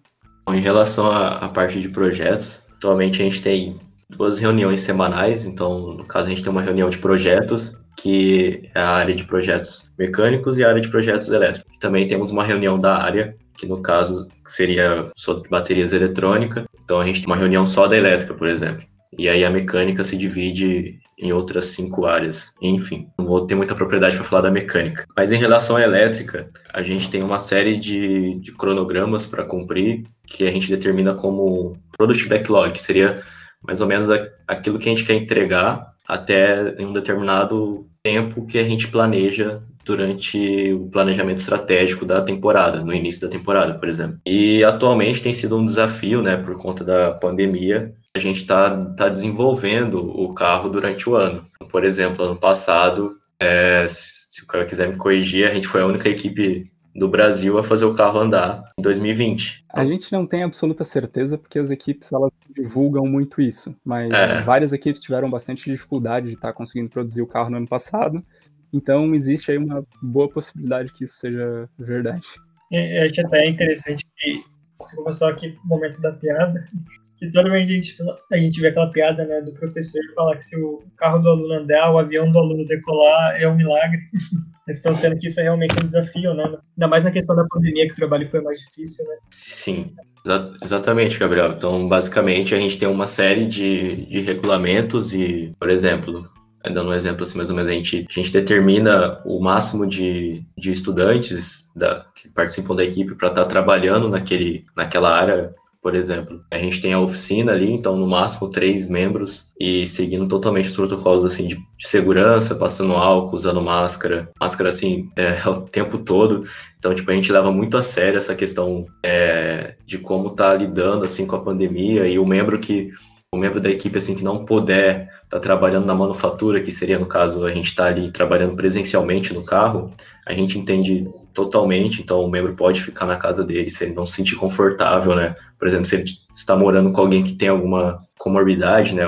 [0.48, 3.76] Em relação à parte de projetos, atualmente a gente tem
[4.10, 8.78] duas reuniões semanais, então, no caso, a gente tem uma reunião de projetos que é
[8.78, 11.78] a área de projetos mecânicos e a área de projetos elétricos.
[11.78, 16.64] Também temos uma reunião da área, que no caso seria sobre baterias eletrônicas.
[16.84, 18.84] Então a gente tem uma reunião só da elétrica, por exemplo.
[19.18, 22.52] E aí a mecânica se divide em outras cinco áreas.
[22.60, 25.06] Enfim, não vou ter muita propriedade para falar da mecânica.
[25.16, 30.02] Mas em relação à elétrica, a gente tem uma série de, de cronogramas para cumprir
[30.26, 33.22] que a gente determina como product backlog, que seria
[33.62, 34.08] mais ou menos
[34.46, 39.62] aquilo que a gente quer entregar até em um determinado tempo que a gente planeja
[39.84, 44.18] durante o planejamento estratégico da temporada, no início da temporada, por exemplo.
[44.26, 49.08] E atualmente tem sido um desafio, né, por conta da pandemia, a gente está tá
[49.08, 51.44] desenvolvendo o carro durante o ano.
[51.70, 55.86] Por exemplo, ano passado, é, se o cara quiser me corrigir, a gente foi a
[55.86, 59.64] única equipe do Brasil a fazer o carro andar em 2020.
[59.72, 64.40] A gente não tem absoluta certeza porque as equipes elas divulgam muito isso, mas é.
[64.42, 68.24] várias equipes tiveram bastante dificuldade de estar tá conseguindo produzir o carro no ano passado.
[68.72, 72.26] Então existe aí uma boa possibilidade que isso seja verdade.
[72.72, 74.42] É, acho até interessante que
[74.74, 76.64] se começou aqui o momento da piada,
[77.18, 77.96] que toda vez a gente,
[78.32, 81.54] a gente vê aquela piada né, do professor falar que se o carro do aluno
[81.54, 84.00] andar, o avião do aluno decolar, é um milagre.
[84.68, 86.44] Estão sendo que isso é realmente um desafio, né?
[86.44, 89.16] Ainda mais na questão da pandemia, que o trabalho foi mais difícil, né?
[89.30, 89.92] Sim,
[90.24, 91.52] exa exatamente, Gabriel.
[91.52, 96.28] Então, basicamente, a gente tem uma série de, de regulamentos e, por exemplo,
[96.64, 100.44] dando um exemplo assim, mais ou menos, a gente, a gente determina o máximo de,
[100.58, 105.94] de estudantes da, que participam da equipe para estar tá trabalhando naquele, naquela área por
[105.94, 106.40] exemplo.
[106.50, 110.76] A gente tem a oficina ali, então no máximo três membros e seguindo totalmente os
[110.76, 116.44] protocolos assim de, de segurança, passando álcool, usando máscara, máscara assim é, o tempo todo.
[116.78, 121.04] Então tipo a gente leva muito a sério essa questão é, de como tá lidando
[121.04, 122.90] assim com a pandemia e o membro que
[123.32, 126.98] o membro da equipe assim que não puder estar tá trabalhando na manufatura, que seria
[126.98, 129.92] no caso a gente estar tá ali trabalhando presencialmente no carro,
[130.26, 134.06] a gente entende totalmente, então o membro pode ficar na casa dele se ele não
[134.06, 135.36] se sentir confortável, né?
[135.58, 139.04] Por exemplo, se ele está morando com alguém que tem alguma comorbidade, né,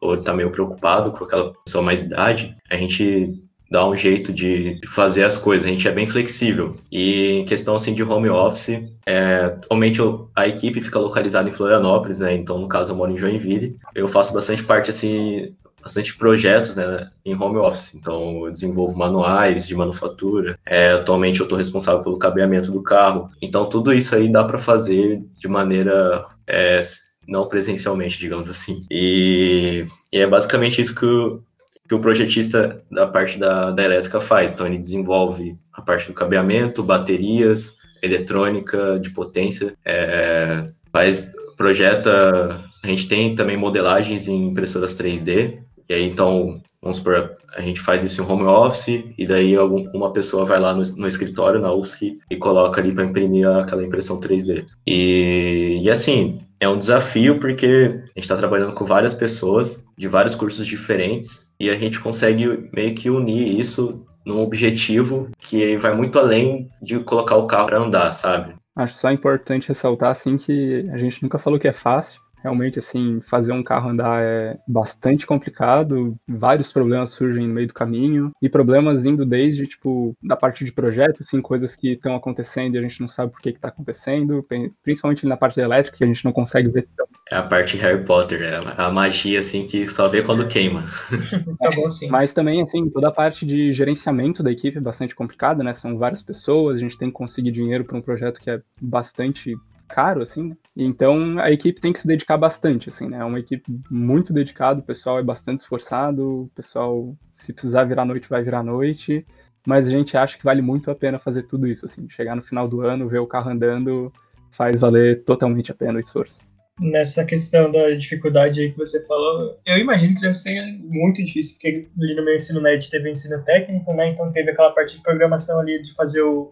[0.00, 4.78] ou está meio preocupado com aquela pessoa mais idade, a gente dá um jeito de
[4.86, 5.66] fazer as coisas.
[5.66, 6.76] A gente é bem flexível.
[6.92, 9.98] E em questão assim de home office, é, atualmente
[10.36, 12.34] a equipe fica localizada em Florianópolis, né?
[12.34, 13.78] Então, no caso, eu moro em Joinville.
[13.94, 17.94] Eu faço bastante parte assim bastante projetos né, em home office.
[17.94, 20.58] Então, eu desenvolvo manuais de manufatura.
[20.64, 23.28] É, atualmente, eu estou responsável pelo cabeamento do carro.
[23.42, 26.80] Então, tudo isso aí dá para fazer de maneira é,
[27.26, 28.86] não presencialmente, digamos assim.
[28.90, 31.42] E, e, é basicamente isso que o,
[31.88, 34.52] que o projetista da parte da, da elétrica faz.
[34.52, 42.64] Então, ele desenvolve a parte do cabeamento, baterias, eletrônica de potência, é, faz, projeta.
[42.82, 47.80] A gente tem também modelagens em impressoras 3D, e aí, então, vamos supor, a gente
[47.80, 51.72] faz isso em home office, e daí uma pessoa vai lá no, no escritório, na
[51.72, 54.66] UFSC, e coloca ali para imprimir aquela impressão 3D.
[54.86, 60.08] E, e assim, é um desafio porque a gente está trabalhando com várias pessoas de
[60.08, 65.94] vários cursos diferentes, e a gente consegue meio que unir isso num objetivo que vai
[65.94, 68.54] muito além de colocar o carro para andar, sabe?
[68.74, 73.20] Acho só importante ressaltar assim que a gente nunca falou que é fácil, Realmente, assim,
[73.20, 78.48] fazer um carro andar é bastante complicado, vários problemas surgem no meio do caminho, e
[78.48, 82.82] problemas indo desde, tipo, da parte de projeto, assim, coisas que estão acontecendo e a
[82.82, 84.44] gente não sabe por que está acontecendo,
[84.82, 86.88] principalmente na parte elétrica, que a gente não consegue ver.
[87.30, 90.84] É a parte Harry Potter, é a magia, assim, que só vê quando queima.
[91.58, 92.08] tá bom, sim.
[92.08, 95.72] Mas também, assim, toda a parte de gerenciamento da equipe é bastante complicada, né?
[95.72, 99.56] São várias pessoas, a gente tem que conseguir dinheiro para um projeto que é bastante
[99.92, 100.56] caro, assim, né?
[100.76, 103.18] Então a equipe tem que se dedicar bastante, assim, né?
[103.18, 108.04] É uma equipe muito dedicada, o pessoal é bastante esforçado, o pessoal, se precisar virar
[108.04, 109.26] noite, vai virar noite,
[109.66, 112.42] mas a gente acha que vale muito a pena fazer tudo isso, assim, chegar no
[112.42, 114.12] final do ano, ver o carro andando,
[114.50, 116.38] faz valer totalmente a pena o esforço.
[116.80, 121.54] Nessa questão da dificuldade aí que você falou, eu imagino que deve ser muito difícil,
[121.54, 124.08] porque ali no meu ensino médio teve o ensino técnico, né?
[124.08, 126.50] Então teve aquela parte de programação ali de fazer o,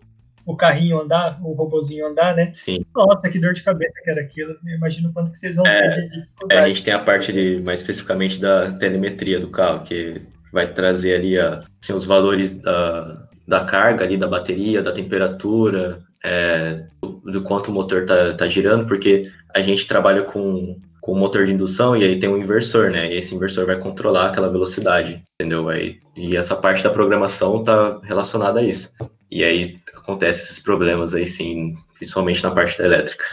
[0.51, 2.51] o carrinho andar, o robozinho andar, né?
[2.53, 2.84] Sim.
[2.94, 4.57] Nossa, que dor de cabeça que era aquilo.
[4.66, 6.61] Eu imagino quanto que vocês vão é, ter de dificuldade.
[6.61, 10.20] É, a gente tem a parte de, mais especificamente da telemetria do carro, que
[10.53, 16.01] vai trazer ali a, assim, os valores da, da carga ali, da bateria, da temperatura,
[16.24, 21.14] é, do, do, quanto o motor tá, tá girando, porque a gente trabalha com, com
[21.14, 23.12] motor de indução e aí tem um inversor, né?
[23.12, 25.68] E esse inversor vai controlar aquela velocidade, entendeu?
[25.68, 28.92] Aí, e essa parte da programação tá relacionada a isso.
[29.30, 33.24] E aí acontece esses problemas aí sim, principalmente na parte da elétrica.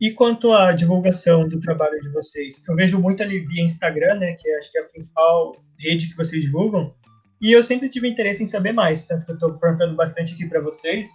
[0.00, 2.62] E quanto à divulgação do trabalho de vocês?
[2.68, 6.16] Eu vejo muito ali via Instagram, né, que acho que é a principal rede que
[6.16, 6.94] vocês divulgam.
[7.40, 10.46] E eu sempre tive interesse em saber mais, tanto que eu estou perguntando bastante aqui
[10.46, 11.08] para vocês,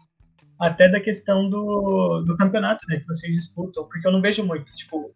[0.60, 4.72] até da questão do, do campeonato, né, que vocês disputam, porque eu não vejo muito,
[4.72, 5.14] tipo,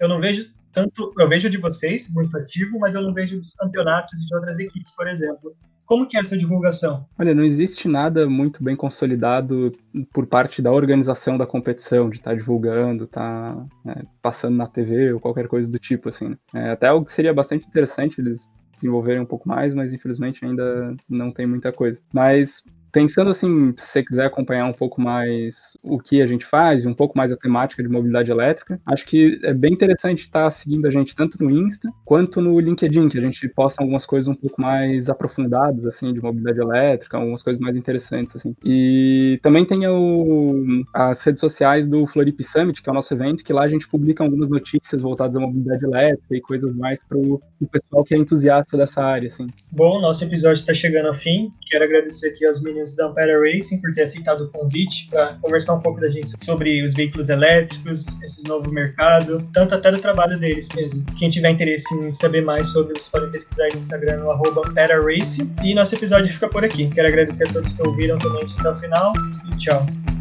[0.00, 3.54] eu não vejo tanto, eu vejo de vocês muito ativo, mas eu não vejo dos
[3.54, 5.56] campeonatos de outras equipes, por exemplo.
[5.86, 7.06] Como que é essa divulgação?
[7.18, 9.70] Olha, não existe nada muito bem consolidado
[10.12, 14.66] por parte da organização da competição, de estar tá divulgando, estar tá, né, passando na
[14.66, 16.36] TV ou qualquer coisa do tipo, assim.
[16.54, 20.94] É, até algo que seria bastante interessante eles desenvolverem um pouco mais, mas infelizmente ainda
[21.08, 22.00] não tem muita coisa.
[22.12, 22.64] Mas
[22.94, 26.94] Pensando assim, se você quiser acompanhar um pouco mais o que a gente faz, um
[26.94, 30.90] pouco mais a temática de mobilidade elétrica, acho que é bem interessante estar seguindo a
[30.92, 34.62] gente tanto no Insta quanto no LinkedIn, que a gente posta algumas coisas um pouco
[34.62, 38.54] mais aprofundadas, assim, de mobilidade elétrica, algumas coisas mais interessantes, assim.
[38.64, 43.42] E também tem o, as redes sociais do Florip Summit, que é o nosso evento,
[43.42, 47.18] que lá a gente publica algumas notícias voltadas à mobilidade elétrica e coisas mais para
[47.18, 47.42] o
[47.72, 49.48] pessoal que é entusiasta dessa área, assim.
[49.72, 51.52] Bom, nosso episódio está chegando ao fim.
[51.68, 55.74] Quero agradecer aqui aos meninos da Ampera Racing por ter aceitado o convite para conversar
[55.74, 60.38] um pouco da gente sobre os veículos elétricos, esse novo mercado, tanto até do trabalho
[60.38, 61.04] deles mesmo.
[61.18, 64.62] Quem tiver interesse em saber mais sobre, vocês podem pesquisar no Instagram no arroba
[65.02, 65.52] Racing.
[65.62, 66.88] E nosso episódio fica por aqui.
[66.88, 69.12] Quero agradecer a todos que ouviram também até o final
[69.52, 70.13] e tchau.